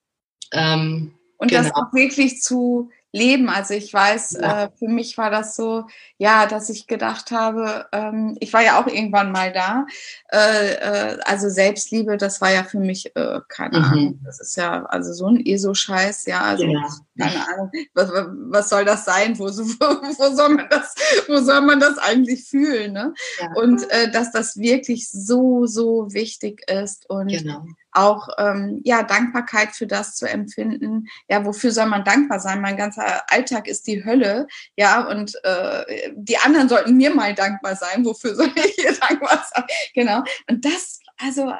Ähm, 0.53 1.15
und 1.37 1.49
genau. 1.49 1.63
das 1.63 1.75
auch 1.75 1.93
wirklich 1.93 2.41
zu 2.41 2.89
leben. 3.11 3.49
Also 3.49 3.73
ich 3.73 3.93
weiß, 3.93 4.37
ja. 4.39 4.63
äh, 4.63 4.69
für 4.77 4.87
mich 4.87 5.17
war 5.17 5.29
das 5.29 5.55
so, 5.55 5.85
ja, 6.17 6.45
dass 6.45 6.69
ich 6.69 6.87
gedacht 6.87 7.31
habe, 7.31 7.87
ähm, 7.91 8.37
ich 8.39 8.53
war 8.53 8.63
ja 8.63 8.81
auch 8.81 8.87
irgendwann 8.87 9.31
mal 9.31 9.51
da. 9.51 9.85
Äh, 10.31 10.75
äh, 10.75 11.17
also 11.25 11.49
Selbstliebe, 11.49 12.17
das 12.17 12.41
war 12.41 12.51
ja 12.51 12.63
für 12.63 12.79
mich, 12.79 13.15
äh, 13.15 13.39
keine 13.47 13.79
mhm. 13.79 13.85
Ahnung, 13.85 14.19
das 14.23 14.39
ist 14.39 14.55
ja 14.55 14.85
also 14.85 15.13
so 15.13 15.27
ein 15.27 15.45
ESO-Scheiß, 15.45 16.25
ja, 16.25 16.41
also 16.41 16.63
ja. 16.65 16.87
keine 17.19 17.47
Ahnung, 17.47 17.71
was, 17.93 18.11
was 18.11 18.69
soll 18.69 18.85
das 18.85 19.05
sein? 19.05 19.37
Wo, 19.37 19.45
wo, 19.45 19.49
wo, 19.49 20.35
soll 20.35 20.49
man 20.49 20.67
das, 20.69 20.95
wo 21.27 21.37
soll 21.37 21.61
man 21.61 21.79
das 21.79 21.97
eigentlich 21.97 22.45
fühlen? 22.45 22.93
Ne? 22.93 23.13
Ja. 23.39 23.53
Und 23.55 23.89
äh, 23.91 24.09
dass 24.11 24.31
das 24.31 24.57
wirklich 24.57 25.09
so, 25.09 25.65
so 25.65 26.13
wichtig 26.13 26.69
ist 26.69 27.09
und 27.09 27.27
genau 27.27 27.65
auch 27.91 28.29
ähm, 28.37 28.81
ja 28.83 29.03
Dankbarkeit 29.03 29.71
für 29.75 29.87
das 29.87 30.15
zu 30.15 30.27
empfinden. 30.27 31.07
Ja, 31.29 31.45
wofür 31.45 31.71
soll 31.71 31.87
man 31.87 32.03
dankbar 32.03 32.39
sein? 32.39 32.61
Mein 32.61 32.77
ganzer 32.77 33.23
Alltag 33.31 33.67
ist 33.67 33.87
die 33.87 34.03
Hölle. 34.05 34.47
Ja, 34.77 35.07
und 35.07 35.35
äh, 35.43 36.11
die 36.15 36.37
anderen 36.37 36.69
sollten 36.69 36.97
mir 36.97 37.13
mal 37.13 37.35
dankbar 37.35 37.75
sein. 37.75 38.05
Wofür 38.05 38.35
soll 38.35 38.51
ich 38.55 38.75
hier 38.75 38.93
dankbar 38.93 39.45
sein? 39.53 39.63
Genau. 39.93 40.23
Und 40.47 40.63
das, 40.65 40.99
also 41.17 41.51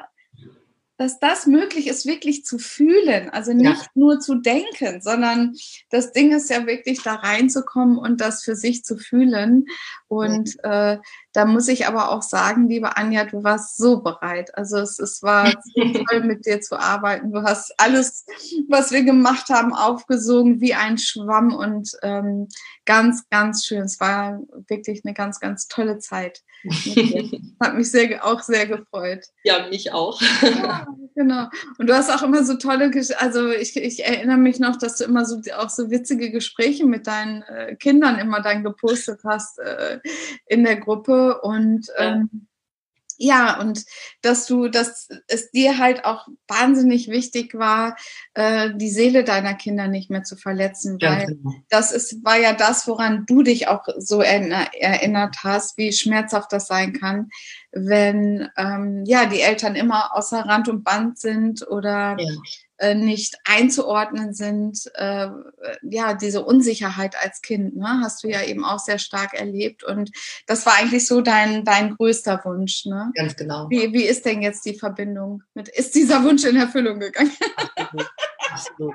dass 1.02 1.18
das 1.18 1.46
möglich 1.46 1.88
ist, 1.88 2.06
wirklich 2.06 2.44
zu 2.44 2.58
fühlen, 2.58 3.28
also 3.30 3.52
nicht 3.52 3.82
ja. 3.82 3.86
nur 3.94 4.20
zu 4.20 4.36
denken, 4.36 5.00
sondern 5.00 5.56
das 5.90 6.12
Ding 6.12 6.32
ist 6.32 6.48
ja 6.48 6.66
wirklich 6.66 7.02
da 7.02 7.14
reinzukommen 7.14 7.98
und 7.98 8.20
das 8.20 8.44
für 8.44 8.54
sich 8.54 8.84
zu 8.84 8.96
fühlen. 8.96 9.66
Und 10.12 10.62
äh, 10.62 10.98
da 11.32 11.46
muss 11.46 11.68
ich 11.68 11.86
aber 11.86 12.10
auch 12.10 12.20
sagen, 12.20 12.68
liebe 12.68 12.98
Anja, 12.98 13.24
du 13.24 13.42
warst 13.44 13.78
so 13.78 14.02
bereit. 14.02 14.54
Also 14.58 14.76
es, 14.76 14.98
es 14.98 15.22
war 15.22 15.50
so 15.74 15.82
toll, 16.10 16.24
mit 16.24 16.44
dir 16.44 16.60
zu 16.60 16.78
arbeiten. 16.78 17.32
Du 17.32 17.42
hast 17.42 17.72
alles, 17.78 18.26
was 18.68 18.92
wir 18.92 19.04
gemacht 19.04 19.48
haben, 19.48 19.72
aufgesogen 19.72 20.60
wie 20.60 20.74
ein 20.74 20.98
Schwamm 20.98 21.54
und 21.54 21.92
ähm, 22.02 22.48
ganz, 22.84 23.26
ganz 23.30 23.64
schön. 23.64 23.84
Es 23.84 24.00
war 24.00 24.42
wirklich 24.68 25.00
eine 25.02 25.14
ganz, 25.14 25.40
ganz 25.40 25.66
tolle 25.66 25.98
Zeit. 25.98 26.42
Hat 27.60 27.74
mich 27.74 27.90
sehr, 27.90 28.24
auch 28.24 28.42
sehr 28.42 28.66
gefreut. 28.66 29.24
Ja, 29.44 29.66
mich 29.68 29.92
auch. 29.92 30.20
Ja, 30.42 30.86
genau. 31.14 31.48
Und 31.78 31.88
du 31.88 31.94
hast 31.94 32.10
auch 32.10 32.22
immer 32.22 32.44
so 32.44 32.54
tolle, 32.54 32.90
also 33.18 33.50
ich, 33.50 33.76
ich 33.76 34.04
erinnere 34.04 34.36
mich 34.36 34.60
noch, 34.60 34.76
dass 34.76 34.98
du 34.98 35.04
immer 35.04 35.24
so 35.24 35.40
auch 35.56 35.70
so 35.70 35.90
witzige 35.90 36.30
Gespräche 36.30 36.86
mit 36.86 37.06
deinen 37.06 37.42
äh, 37.42 37.74
Kindern 37.76 38.18
immer 38.18 38.42
dann 38.42 38.62
gepostet 38.62 39.22
hast 39.24 39.58
äh, 39.58 39.98
in 40.46 40.64
der 40.64 40.76
Gruppe 40.76 41.40
und 41.42 41.86
ähm, 41.98 42.48
ja, 43.22 43.60
und 43.60 43.84
dass 44.20 44.46
du, 44.46 44.66
dass 44.66 45.08
es 45.28 45.52
dir 45.52 45.78
halt 45.78 46.04
auch 46.04 46.26
wahnsinnig 46.48 47.08
wichtig 47.08 47.54
war, 47.54 47.96
äh, 48.34 48.70
die 48.74 48.90
Seele 48.90 49.22
deiner 49.22 49.54
Kinder 49.54 49.86
nicht 49.86 50.10
mehr 50.10 50.24
zu 50.24 50.36
verletzen, 50.36 50.98
weil 51.00 51.26
genau. 51.26 51.54
das 51.68 51.92
ist, 51.92 52.24
war 52.24 52.36
ja 52.38 52.52
das, 52.52 52.88
woran 52.88 53.24
du 53.26 53.44
dich 53.44 53.68
auch 53.68 53.86
so 53.98 54.20
erinnert 54.20 55.36
hast, 55.44 55.78
wie 55.78 55.92
schmerzhaft 55.92 56.52
das 56.52 56.66
sein 56.66 56.94
kann, 56.94 57.28
wenn 57.70 58.48
ähm, 58.56 59.04
ja 59.06 59.26
die 59.26 59.40
Eltern 59.40 59.76
immer 59.76 60.16
außer 60.16 60.40
Rand 60.40 60.68
und 60.68 60.82
Band 60.82 61.16
sind 61.18 61.64
oder 61.68 62.16
ja. 62.18 62.32
Äh, 62.82 62.94
nicht 62.94 63.36
einzuordnen 63.44 64.34
sind. 64.34 64.90
Äh, 64.94 65.28
ja, 65.82 66.14
diese 66.14 66.44
Unsicherheit 66.44 67.14
als 67.22 67.40
Kind, 67.40 67.76
ne, 67.76 68.00
hast 68.02 68.24
du 68.24 68.28
ja 68.28 68.42
eben 68.42 68.64
auch 68.64 68.80
sehr 68.80 68.98
stark 68.98 69.34
erlebt 69.34 69.84
und 69.84 70.10
das 70.46 70.66
war 70.66 70.74
eigentlich 70.74 71.06
so 71.06 71.20
dein 71.20 71.64
dein 71.64 71.94
größter 71.96 72.40
Wunsch, 72.44 72.84
ne? 72.86 73.12
Ganz 73.14 73.36
genau. 73.36 73.70
Wie, 73.70 73.92
wie 73.92 74.04
ist 74.04 74.26
denn 74.26 74.42
jetzt 74.42 74.66
die 74.66 74.74
Verbindung 74.74 75.42
mit? 75.54 75.68
Ist 75.68 75.94
dieser 75.94 76.24
Wunsch 76.24 76.44
in 76.44 76.56
Erfüllung 76.56 76.98
gegangen? 76.98 77.32
Absolut. 77.76 78.10
Absolut. 78.50 78.94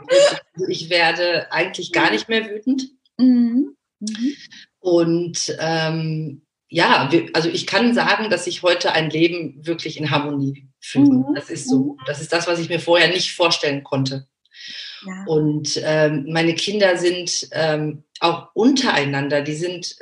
Also 0.54 0.68
ich 0.68 0.90
werde 0.90 1.52
eigentlich 1.52 1.92
gar 1.92 2.12
nicht 2.12 2.30
mehr 2.30 2.46
wütend. 2.50 2.90
Mhm. 3.18 3.76
Mhm. 4.00 4.34
Und 4.80 5.56
ähm, 5.60 6.42
ja, 6.70 7.10
also 7.34 7.50
ich 7.50 7.66
kann 7.66 7.94
sagen, 7.94 8.30
dass 8.30 8.48
ich 8.48 8.62
heute 8.62 8.92
ein 8.92 9.10
Leben 9.10 9.66
wirklich 9.66 9.98
in 9.98 10.12
Harmonie 10.12 10.68
führe. 10.80 11.30
Mhm. 11.30 11.36
Das 11.36 11.50
ist 11.50 11.70
so. 11.70 11.94
Mhm. 11.94 12.06
Das 12.06 12.22
ist 12.22 12.34
das, 12.34 12.48
was 12.48 12.60
ich 12.60 12.70
mir 12.70 12.80
vorher 12.80 13.08
nicht 13.10 13.32
vorstellen 13.34 13.84
konnte. 13.84 14.28
Ja. 15.06 15.24
Und 15.28 15.80
ähm, 15.84 16.26
meine 16.30 16.56
Kinder 16.56 16.98
sind 16.98 17.48
ähm, 17.52 18.04
auch 18.20 18.50
untereinander, 18.54 19.42
die 19.42 19.56
sind, 19.56 19.96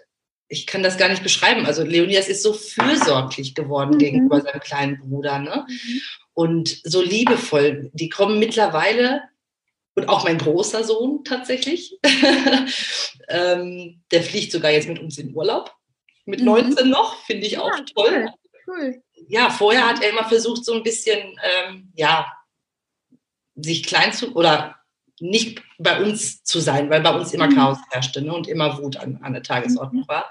ich 0.48 0.66
kann 0.66 0.82
das 0.82 0.98
gar 0.98 1.10
nicht 1.10 1.22
beschreiben. 1.22 1.66
Also 1.66 1.84
Leonidas 1.84 2.30
ist 2.30 2.42
so 2.42 2.54
fürsorglich 2.54 3.54
geworden 3.54 3.96
mhm. 3.96 4.00
gegenüber 4.00 4.42
seinem 4.42 4.62
kleinen 4.62 4.98
Bruder, 4.98 5.40
ne? 5.40 5.66
Mhm. 5.68 6.02
Und 6.34 6.82
so 6.84 7.02
liebevoll. 7.02 7.92
Die 7.94 8.10
kommen 8.10 8.40
mittlerweile, 8.40 9.22
und 9.96 10.10
auch 10.10 10.26
mein 10.26 10.38
großer 10.38 10.84
Sohn 10.84 11.24
tatsächlich, 11.24 11.98
ähm, 13.30 14.02
der 14.12 14.24
fliegt 14.24 14.52
sogar 14.52 14.72
jetzt 14.72 14.90
mit 14.90 15.00
uns 15.00 15.18
in 15.18 15.34
Urlaub 15.34 15.75
mit 16.26 16.42
19 16.42 16.86
mhm. 16.86 16.92
noch, 16.92 17.24
finde 17.26 17.48
ich 17.48 17.58
auch 17.58 17.76
ja, 17.78 17.86
toll. 17.96 18.30
Cool. 18.68 19.02
Ja, 19.28 19.50
vorher 19.50 19.88
hat 19.88 20.04
er 20.04 20.10
immer 20.10 20.26
versucht, 20.26 20.66
so 20.66 20.74
ein 20.74 20.84
bisschen, 20.84 21.40
ähm, 21.44 21.92
ja, 21.96 22.26
sich 23.56 23.84
klein 23.84 24.12
zu 24.12 24.36
oder 24.36 24.76
nicht 25.20 25.62
bei 25.78 26.04
uns 26.04 26.44
zu 26.44 26.60
sein, 26.60 26.90
weil 26.90 27.02
bei 27.02 27.16
uns 27.16 27.34
immer 27.34 27.48
mhm. 27.48 27.56
Chaos 27.56 27.78
herrschte 27.92 28.22
ne, 28.22 28.34
und 28.34 28.48
immer 28.48 28.78
Wut 28.82 28.98
an, 28.98 29.20
an 29.22 29.34
der 29.34 29.44
Tagesordnung 29.44 30.04
mhm. 30.04 30.08
war. 30.08 30.30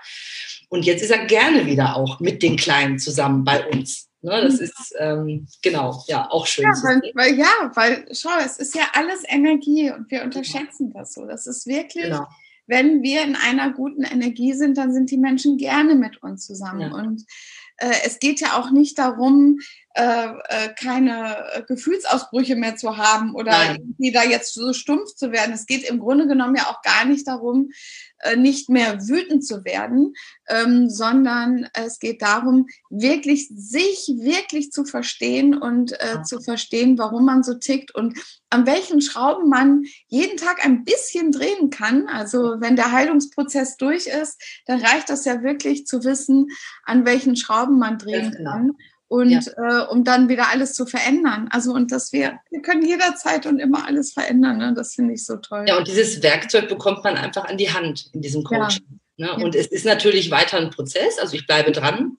Und 0.69 0.85
jetzt 0.85 1.03
ist 1.03 1.11
er 1.11 1.25
gerne 1.25 1.67
wieder 1.67 1.97
auch 1.97 2.21
mit 2.21 2.43
den 2.43 2.57
Kleinen 2.57 2.99
zusammen 2.99 3.45
bei 3.45 3.67
uns. 3.69 4.09
Ne, 4.21 4.43
das 4.43 4.59
mhm. 4.59 4.65
ist 4.65 4.95
ähm, 4.99 5.49
genau, 5.63 6.03
ja, 6.07 6.31
auch 6.31 6.47
schön. 6.47 6.65
Ja 6.65 6.71
weil, 6.83 7.13
weil, 7.15 7.39
ja, 7.39 7.71
weil 7.75 8.07
schau, 8.13 8.31
es 8.45 8.59
ist 8.59 8.75
ja 8.75 8.85
alles 8.93 9.23
Energie 9.27 9.91
und 9.91 10.11
wir 10.11 10.23
unterschätzen 10.23 10.93
das 10.93 11.15
so. 11.15 11.25
Das 11.25 11.47
ist 11.47 11.67
wirklich, 11.67 12.05
genau 12.05 12.27
wenn 12.67 13.03
wir 13.03 13.23
in 13.23 13.37
einer 13.37 13.73
guten 13.73 14.05
Energie 14.05 14.53
sind, 14.55 14.79
dann 14.79 14.93
sind 14.93 15.11
die 15.11 15.19
Menschen 15.19 15.57
gerne 15.57 15.95
mit 15.95 16.23
uns 16.23 16.47
zusammen. 16.47 16.81
Ja. 16.81 16.95
Und 16.95 17.25
äh, 17.79 17.95
es 18.05 18.19
geht 18.19 18.41
ja 18.41 18.59
auch 18.59 18.71
nicht 18.71 18.99
darum, 18.99 19.59
keine 19.95 21.65
Gefühlsausbrüche 21.69 22.57
mehr 22.57 22.75
zu 22.75 22.97
haben 22.97 23.35
oder 23.35 23.53
Nein. 23.53 23.77
irgendwie 23.77 24.11
da 24.11 24.25
jetzt 24.25 24.53
so 24.55 24.73
stumpf 24.73 25.15
zu 25.15 25.31
werden. 25.31 25.55
Es 25.55 25.67
geht 25.67 25.89
im 25.89 26.01
Grunde 26.01 26.27
genommen 26.27 26.57
ja 26.57 26.65
auch 26.65 26.83
gar 26.83 27.05
nicht 27.05 27.29
darum, 27.29 27.71
äh, 28.25 28.37
nicht 28.37 28.71
mehr 28.71 29.07
wütend 29.07 29.47
zu 29.47 29.65
werden, 29.65 30.15
ähm, 30.49 30.89
sondern 30.89 31.69
es 31.75 31.99
geht 31.99 32.23
darum, 32.23 32.69
wirklich 32.89 33.49
sich 33.55 34.09
wirklich 34.19 34.73
zu 34.73 34.85
verstehen 34.85 35.55
und 35.55 35.93
äh, 35.93 36.23
zu 36.23 36.41
verstehen, 36.41 36.97
warum 36.97 37.27
man 37.27 37.43
so 37.43 37.55
tickt 37.55 37.95
und 37.95 38.19
an 38.49 38.67
welchen 38.67 39.03
Schrauben 39.03 39.51
man 39.51 39.85
jeden 40.09 40.39
Tag 40.39 40.65
ein 40.65 40.85
bisschen 40.85 41.33
drehen 41.33 41.69
kann. 41.69 42.09
Also 42.09 42.61
wenn 42.61 42.77
der 42.77 42.93
Heilungsprozess 42.93 43.77
durch 43.77 44.07
ist, 44.07 44.41
dann 44.67 44.81
reicht 44.81 45.11
das 45.11 45.27
ja 45.27 45.43
wirklich 45.43 45.87
zu 45.87 46.03
wissen, 46.05 46.49
an 46.85 47.05
welchen 47.05 47.37
Schrauben 47.37 47.79
man 47.79 47.99
drehen 47.99 48.31
genau. 48.31 48.51
kann 48.51 48.73
und 49.15 49.31
ja. 49.31 49.41
äh, 49.57 49.87
um 49.87 50.03
dann 50.03 50.29
wieder 50.29 50.49
alles 50.51 50.75
zu 50.75 50.87
verändern. 50.87 51.49
Also 51.53 51.73
und 51.73 51.93
dass 51.93 52.13
wir, 52.13 52.41
wir 52.51 52.63
können 52.63 52.85
jederzeit 52.85 53.47
und 53.47 53.61
immer 53.61 53.87
alles 53.87 54.13
verändern. 54.13 54.59
Ne? 54.59 54.75
Das 54.75 54.95
finde 54.95 55.15
ich 55.15 55.25
so 55.25 55.37
toll. 55.37 55.65
Ja, 55.69 55.79
und 55.79 55.87
dieses 55.87 56.23
Werkzeug 56.23 56.69
bekommt 56.69 57.05
man 57.05 57.17
einfach 57.17 57.45
an 57.45 57.57
die 57.57 57.73
Hand 57.73 58.11
in 58.13 58.23
diesem 58.23 58.43
Coaching. 58.43 59.01
Ja. 59.17 59.37
Ne? 59.37 59.45
Und 59.45 59.55
ja. 59.55 59.61
es 59.61 59.69
ist 59.69 59.87
natürlich 59.87 60.33
weiter 60.33 60.59
ein 60.59 60.71
Prozess, 60.71 61.19
also 61.19 61.37
ich 61.37 61.47
bleibe 61.47 61.71
dran. 61.71 62.19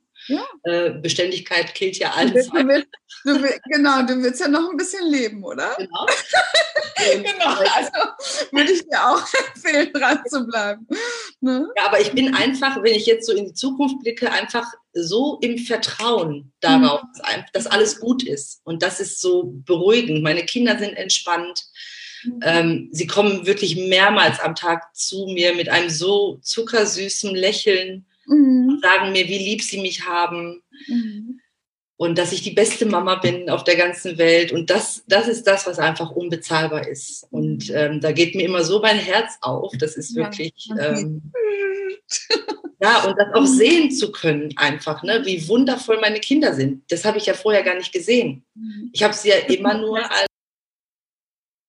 Äh, 0.63 0.91
Beständigkeit 1.01 1.75
killt 1.75 1.97
ja 1.97 2.13
alles. 2.15 2.47
Du 2.47 2.67
willst, 2.67 2.87
du 3.25 3.43
willst, 3.43 3.59
genau, 3.69 4.01
du 4.01 4.23
willst 4.23 4.41
ja 4.41 4.47
noch 4.47 4.71
ein 4.71 4.77
bisschen 4.77 5.07
leben, 5.11 5.43
oder? 5.43 5.75
Genau. 5.77 6.05
genau, 7.13 7.49
also 7.75 7.91
würde 8.51 8.71
ich 8.71 8.87
dir 8.87 9.05
auch 9.05 9.23
empfehlen, 9.53 9.93
dran 9.93 10.23
zu 10.27 10.47
bleiben. 10.47 10.87
Ne? 11.41 11.67
Ja, 11.77 11.85
aber 11.87 11.99
ich 11.99 12.11
bin 12.13 12.33
einfach, 12.33 12.81
wenn 12.81 12.95
ich 12.95 13.05
jetzt 13.05 13.27
so 13.27 13.33
in 13.33 13.45
die 13.45 13.53
Zukunft 13.53 13.99
blicke, 13.99 14.31
einfach 14.31 14.65
so 14.95 15.37
im 15.41 15.57
Vertrauen 15.57 16.53
darauf, 16.61 17.01
mhm. 17.03 17.43
dass 17.53 17.67
alles 17.67 17.99
gut 17.99 18.23
ist. 18.23 18.61
Und 18.63 18.81
das 18.81 18.99
ist 18.99 19.19
so 19.19 19.53
beruhigend. 19.65 20.23
Meine 20.23 20.45
Kinder 20.45 20.79
sind 20.79 20.93
entspannt. 20.93 21.65
Mhm. 22.23 22.39
Ähm, 22.41 22.89
sie 22.91 23.05
kommen 23.05 23.45
wirklich 23.45 23.75
mehrmals 23.75 24.39
am 24.39 24.55
Tag 24.55 24.95
zu 24.95 25.27
mir 25.27 25.53
mit 25.53 25.69
einem 25.69 25.89
so 25.89 26.39
zuckersüßen 26.41 27.35
Lächeln 27.35 28.05
mhm. 28.25 28.79
sagen 28.81 29.11
mir, 29.11 29.27
wie 29.27 29.37
lieb 29.37 29.61
sie 29.61 29.81
mich 29.81 30.05
haben. 30.05 30.63
Mhm. 30.87 31.39
Und 31.97 32.17
dass 32.17 32.33
ich 32.33 32.41
die 32.41 32.51
beste 32.51 32.85
Mama 32.85 33.15
bin 33.15 33.49
auf 33.49 33.63
der 33.63 33.77
ganzen 33.77 34.17
Welt. 34.17 34.51
Und 34.51 34.69
das, 34.69 35.03
das 35.07 35.29
ist 35.29 35.47
das, 35.47 35.65
was 35.65 35.79
einfach 35.79 36.11
unbezahlbar 36.11 36.87
ist. 36.87 37.25
Und 37.31 37.69
mhm. 37.69 37.75
ähm, 37.75 38.01
da 38.01 38.11
geht 38.11 38.35
mir 38.35 38.43
immer 38.43 38.63
so 38.63 38.81
mein 38.81 38.97
Herz 38.97 39.37
auf. 39.41 39.71
Das 39.79 39.95
ist 39.95 40.15
wirklich. 40.15 40.53
Ähm, 40.77 41.31
ja, 42.81 43.03
und 43.05 43.17
das 43.17 43.33
auch 43.33 43.41
mhm. 43.41 43.57
sehen 43.57 43.91
zu 43.91 44.11
können, 44.11 44.53
einfach, 44.57 45.03
ne, 45.03 45.21
wie 45.25 45.47
wundervoll 45.47 45.99
meine 46.01 46.19
Kinder 46.19 46.53
sind. 46.53 46.83
Das 46.91 47.05
habe 47.05 47.17
ich 47.17 47.27
ja 47.27 47.33
vorher 47.33 47.63
gar 47.63 47.75
nicht 47.75 47.93
gesehen. 47.93 48.45
Mhm. 48.55 48.89
Ich 48.91 49.01
habe 49.01 49.13
sie 49.13 49.29
ja 49.29 49.37
immer 49.47 49.77
nur 49.77 49.99
als 49.99 50.27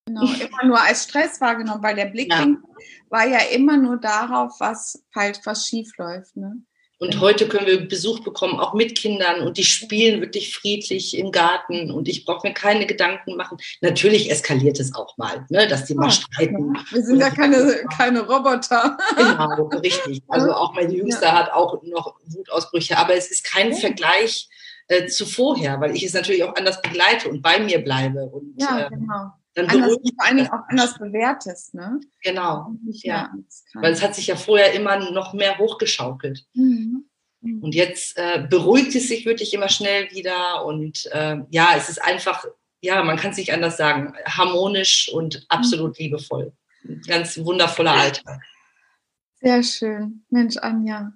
Genau, 0.09 0.23
immer 0.23 0.65
nur 0.65 0.81
als 0.81 1.03
Stress 1.03 1.41
wahrgenommen, 1.41 1.83
weil 1.83 1.97
der 1.97 2.07
Blickwinkel 2.07 2.63
ja. 2.63 2.87
war 3.11 3.27
ja 3.27 3.41
immer 3.51 3.77
nur 3.77 3.97
darauf, 3.97 4.53
was 4.61 5.05
falsch, 5.13 5.39
was 5.45 5.67
schief 5.67 5.91
läuft. 5.99 6.37
Ne? 6.37 6.63
Und 6.99 7.21
heute 7.21 7.47
können 7.47 7.67
wir 7.67 7.87
Besuch 7.87 8.21
bekommen, 8.21 8.59
auch 8.59 8.73
mit 8.73 8.97
Kindern, 8.97 9.43
und 9.43 9.59
die 9.59 9.65
spielen 9.65 10.21
wirklich 10.23 10.57
friedlich 10.57 11.17
im 11.19 11.31
Garten 11.31 11.91
und 11.91 12.09
ich 12.09 12.25
brauche 12.25 12.47
mir 12.47 12.55
keine 12.55 12.87
Gedanken 12.87 13.37
machen. 13.37 13.59
Natürlich 13.83 14.31
eskaliert 14.31 14.81
es 14.81 14.95
auch 14.95 15.17
mal, 15.19 15.45
ne, 15.51 15.67
dass 15.69 15.85
die 15.85 15.95
mal 15.95 16.11
streiten. 16.11 16.75
Wir 16.91 17.03
sind 17.03 17.21
ja 17.21 17.31
keine, 17.31 17.85
keine 17.97 18.21
Roboter. 18.21 18.97
Genau, 19.17 19.69
richtig. 19.83 20.23
Also 20.29 20.53
auch 20.53 20.75
mein 20.75 20.91
Jüngster 20.91 21.27
ja. 21.27 21.35
hat 21.35 21.53
auch 21.53 21.83
noch 21.83 22.15
Wutausbrüche, 22.25 22.97
aber 22.97 23.15
es 23.15 23.31
ist 23.31 23.45
kein 23.45 23.73
ja. 23.73 23.77
Vergleich 23.77 24.49
äh, 24.89 25.07
zu 25.07 25.27
vorher, 25.27 25.81
weil 25.81 25.95
ich 25.95 26.03
es 26.03 26.15
natürlich 26.15 26.45
auch 26.45 26.55
anders 26.55 26.81
begleite 26.81 27.29
und 27.29 27.43
bei 27.43 27.61
mir 27.61 27.83
bleibe. 27.83 28.27
Und, 28.27 28.55
ja, 28.59 28.87
ähm, 28.87 29.01
genau 29.01 29.33
dann 29.57 29.71
anders, 29.71 29.93
vor 29.95 30.27
allen 30.27 30.37
Dingen 30.37 30.51
auch 30.51 30.69
anders 30.69 30.99
bewertest, 30.99 31.75
ne? 31.75 31.99
Genau. 32.23 32.75
Ja. 33.03 33.33
Weil 33.73 33.93
es 33.93 34.03
hat 34.03 34.15
sich 34.15 34.27
ja 34.27 34.37
vorher 34.37 34.75
immer 34.75 35.11
noch 35.11 35.33
mehr 35.33 35.57
hochgeschaukelt. 35.59 36.45
Mhm. 36.53 37.09
Mhm. 37.41 37.63
Und 37.63 37.75
jetzt 37.75 38.19
äh, 38.19 38.47
beruhigt 38.49 38.95
es 38.95 39.09
sich 39.09 39.25
wirklich 39.25 39.55
immer 39.55 39.71
schnell 39.71 40.11
wieder 40.11 40.65
und 40.67 41.07
äh, 41.13 41.39
ja, 41.49 41.71
es 41.75 41.89
ist 41.89 42.03
einfach, 42.03 42.45
ja, 42.83 43.03
man 43.03 43.17
kann 43.17 43.31
es 43.31 43.39
nicht 43.39 43.53
anders 43.53 43.79
sagen, 43.79 44.13
harmonisch 44.27 45.11
und 45.13 45.47
absolut 45.49 45.99
mhm. 45.99 46.05
liebevoll. 46.05 46.53
Ein 46.85 47.01
ganz 47.07 47.39
wundervoller 47.39 47.93
Alltag. 47.93 48.43
Sehr 49.37 49.63
schön. 49.63 50.25
Mensch, 50.31 50.57
Anja. 50.59 51.13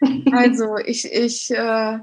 Also 0.32 0.78
ich, 0.78 1.04
ich 1.04 1.52
äh, 1.52 1.98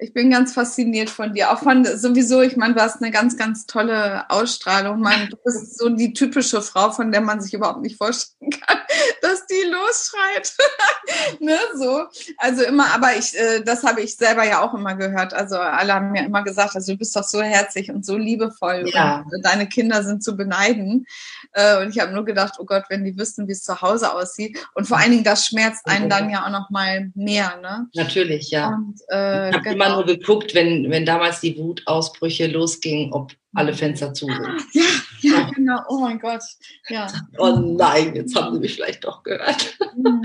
ich 0.00 0.14
bin 0.14 0.30
ganz 0.30 0.54
fasziniert 0.54 1.10
von 1.10 1.34
dir. 1.34 1.50
Auch 1.50 1.58
von 1.60 1.84
sowieso, 1.84 2.40
ich 2.40 2.56
meine, 2.56 2.74
du 2.74 2.80
hast 2.80 3.02
eine 3.02 3.10
ganz, 3.10 3.36
ganz 3.36 3.66
tolle 3.66 4.28
Ausstrahlung. 4.30 5.00
Man, 5.00 5.28
du 5.28 5.36
bist 5.44 5.78
so 5.78 5.90
die 5.90 6.14
typische 6.14 6.62
Frau, 6.62 6.90
von 6.90 7.12
der 7.12 7.20
man 7.20 7.40
sich 7.40 7.52
überhaupt 7.52 7.82
nicht 7.82 7.98
vorstellen 7.98 8.50
kann, 8.50 8.78
dass 9.22 9.46
die 9.90 10.00
losschreit. 10.00 10.52
ne, 11.40 11.58
so. 11.76 12.04
Also 12.38 12.64
immer, 12.64 12.92
aber 12.94 13.16
ich, 13.18 13.36
äh, 13.36 13.62
das 13.62 13.82
habe 13.84 14.00
ich 14.00 14.16
selber 14.16 14.44
ja 14.44 14.62
auch 14.62 14.74
immer 14.74 14.94
gehört. 14.94 15.34
Also 15.34 15.56
alle 15.56 15.94
haben 15.94 16.12
mir 16.12 16.24
immer 16.24 16.42
gesagt, 16.42 16.74
also 16.74 16.92
du 16.92 16.98
bist 16.98 17.14
doch 17.16 17.24
so 17.24 17.42
herzlich 17.42 17.90
und 17.90 18.04
so 18.04 18.16
liebevoll. 18.16 18.90
Ja. 18.92 19.24
Und 19.30 19.44
deine 19.44 19.68
Kinder 19.68 20.02
sind 20.02 20.22
zu 20.22 20.36
beneiden. 20.36 21.06
Äh, 21.52 21.82
und 21.82 21.90
ich 21.90 22.00
habe 22.00 22.12
nur 22.12 22.24
gedacht, 22.24 22.54
oh 22.58 22.64
Gott, 22.64 22.84
wenn 22.88 23.04
die 23.04 23.16
wüssten, 23.16 23.48
wie 23.48 23.52
es 23.52 23.62
zu 23.62 23.80
Hause 23.80 24.14
aussieht. 24.14 24.58
Und 24.74 24.86
vor 24.86 24.98
allen 24.98 25.10
Dingen, 25.10 25.24
das 25.24 25.46
schmerzt 25.46 25.86
einen 25.86 26.08
dann 26.08 26.30
ja 26.30 26.46
auch 26.46 26.50
noch 26.50 26.70
mal 26.70 27.10
mehr. 27.14 27.58
Ne? 27.62 27.88
Natürlich, 27.94 28.50
ja. 28.50 28.68
Und, 28.68 29.00
äh, 29.10 29.50
ich 29.50 29.62
genau 29.62 29.96
nur 29.96 30.06
geguckt, 30.06 30.54
wenn, 30.54 30.90
wenn 30.90 31.04
damals 31.04 31.40
die 31.40 31.56
Wutausbrüche 31.56 32.46
losgingen, 32.46 33.12
ob 33.12 33.32
alle 33.54 33.74
Fenster 33.74 34.14
zu 34.14 34.26
sind. 34.26 34.40
Ja, 34.72 34.84
ja, 35.20 35.50
genau. 35.50 35.82
Oh 35.88 36.00
mein 36.00 36.18
Gott. 36.18 36.42
Ja. 36.88 37.06
Oh 37.38 37.56
nein, 37.56 38.14
jetzt 38.14 38.34
haben 38.34 38.54
sie 38.54 38.60
mich 38.60 38.74
vielleicht 38.74 39.04
doch 39.04 39.22
gehört. 39.22 39.76
Mhm. 39.96 40.22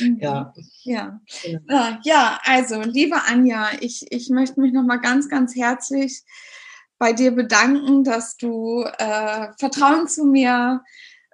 mhm. 0.00 0.18
Ja. 0.20 0.52
Ja. 0.82 1.20
Genau. 1.42 1.98
ja, 2.02 2.38
also, 2.44 2.80
liebe 2.82 3.16
Anja, 3.26 3.70
ich, 3.80 4.06
ich 4.10 4.30
möchte 4.30 4.60
mich 4.60 4.72
nochmal 4.72 5.00
ganz, 5.00 5.28
ganz 5.28 5.54
herzlich 5.54 6.22
bei 6.98 7.12
dir 7.12 7.30
bedanken, 7.30 8.04
dass 8.04 8.36
du 8.36 8.84
äh, 8.98 9.48
Vertrauen 9.58 10.08
zu 10.08 10.24
mir 10.24 10.82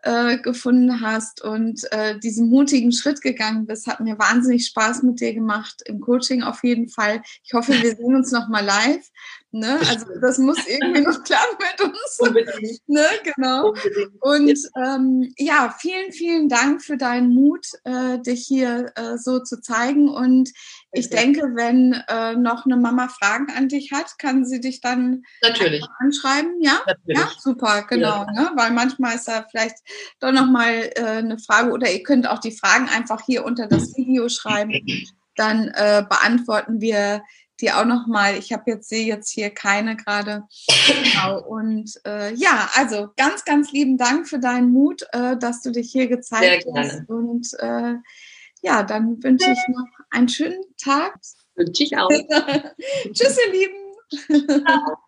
äh, 0.05 0.39
gefunden 0.39 1.01
hast 1.01 1.43
und 1.43 1.91
äh, 1.91 2.19
diesen 2.19 2.51
mutigen 2.51 2.93
Schritt 2.93 3.23
gegangen 3.23 3.67
bist. 3.67 3.87
Hat 3.87 4.01
mir 4.01 4.19
wahnsinnig 4.19 4.67
Spaß 4.67 5.03
mit 5.03 5.21
dir 5.21 5.33
gemacht, 5.33 5.83
im 5.87 6.01
Coaching 6.01 6.43
auf 6.43 6.63
jeden 6.63 6.89
Fall. 6.89 7.23
Ich 7.43 7.55
hoffe, 7.55 7.73
wir 7.73 7.97
sehen 7.97 8.15
uns 8.15 8.31
nochmal 8.31 8.65
live. 8.65 9.11
Ne? 9.55 9.79
Also 9.89 10.07
das 10.21 10.39
muss 10.39 10.59
irgendwie 10.67 11.03
noch 11.03 11.23
klappen 11.23 11.57
mit 11.61 11.81
uns. 11.81 12.19
Unbedingt. 12.19 12.81
Ne? 12.89 13.05
Genau. 13.23 13.69
Unbedingt. 13.69 14.21
Und 14.21 14.59
ähm, 14.85 15.33
ja, 15.39 15.73
vielen, 15.79 16.11
vielen 16.11 16.49
Dank 16.49 16.83
für 16.83 16.97
deinen 16.97 17.33
Mut, 17.33 17.65
äh, 17.85 18.19
dich 18.19 18.45
hier 18.49 18.91
äh, 18.97 19.17
so 19.17 19.39
zu 19.39 19.61
zeigen. 19.61 20.09
Und 20.09 20.51
ich 20.91 21.07
okay. 21.07 21.17
denke, 21.19 21.53
wenn 21.55 21.93
äh, 22.09 22.35
noch 22.35 22.65
eine 22.65 22.77
Mama 22.77 23.07
Fragen 23.07 23.47
an 23.57 23.69
dich 23.69 23.93
hat, 23.93 24.19
kann 24.19 24.45
sie 24.45 24.61
dich 24.61 24.81
dann 24.81 25.23
Natürlich. 25.41 25.85
anschreiben. 26.01 26.61
Ja, 26.61 26.81
Natürlich. 26.85 27.19
ja, 27.19 27.31
super, 27.39 27.85
genau. 27.89 28.27
Ja. 28.27 28.33
Ne? 28.33 28.51
Weil 28.57 28.73
manchmal 28.73 29.15
ist 29.15 29.29
da 29.29 29.47
vielleicht 29.49 29.77
doch 30.19 30.33
nochmal 30.33 30.91
äh, 30.97 31.01
eine 31.01 31.39
Frage 31.39 31.71
oder 31.71 31.93
ihr 31.93 32.03
könnt 32.03 32.29
auch 32.29 32.41
die 32.41 32.51
Fragen 32.51 32.89
einfach 32.89 33.23
hier 33.25 33.45
unter 33.45 33.69
das 33.69 33.97
Video 33.97 34.29
schreiben. 34.29 34.73
Dann 35.37 35.69
äh, 35.69 36.05
beantworten 36.09 36.81
wir 36.81 37.23
die 37.61 37.73
auch 37.73 37.85
noch 37.85 38.07
mal. 38.07 38.37
Ich 38.37 38.53
habe 38.53 38.71
jetzt 38.71 38.89
sehe 38.89 39.07
jetzt 39.07 39.31
hier 39.31 39.51
keine 39.51 39.97
gerade. 39.97 40.45
Genau. 40.87 41.41
Und 41.43 42.01
äh, 42.05 42.35
ja, 42.35 42.69
also 42.75 43.09
ganz, 43.17 43.45
ganz 43.45 43.73
lieben 43.73 43.97
Dank 43.97 44.29
für 44.29 44.39
deinen 44.39 44.73
Mut, 44.73 45.07
äh, 45.13 45.37
dass 45.37 45.63
du 45.63 45.71
dich 45.71 45.91
hier 45.91 46.09
gezeigt 46.09 46.67
hast. 46.75 47.09
Und 47.09 47.49
äh, 47.59 47.95
ja, 48.63 48.83
dann 48.83 49.23
wünsche 49.23 49.51
ich 49.51 49.59
noch 49.69 49.89
einen 50.11 50.29
schönen 50.29 50.63
Tag. 50.83 51.19
Wünsche 51.55 51.85
ich 51.85 51.97
auch. 51.97 52.09
Tschüss, 53.13 53.39
ihr 53.47 53.53
Lieben. 53.53 54.65
Ciao. 54.65 54.99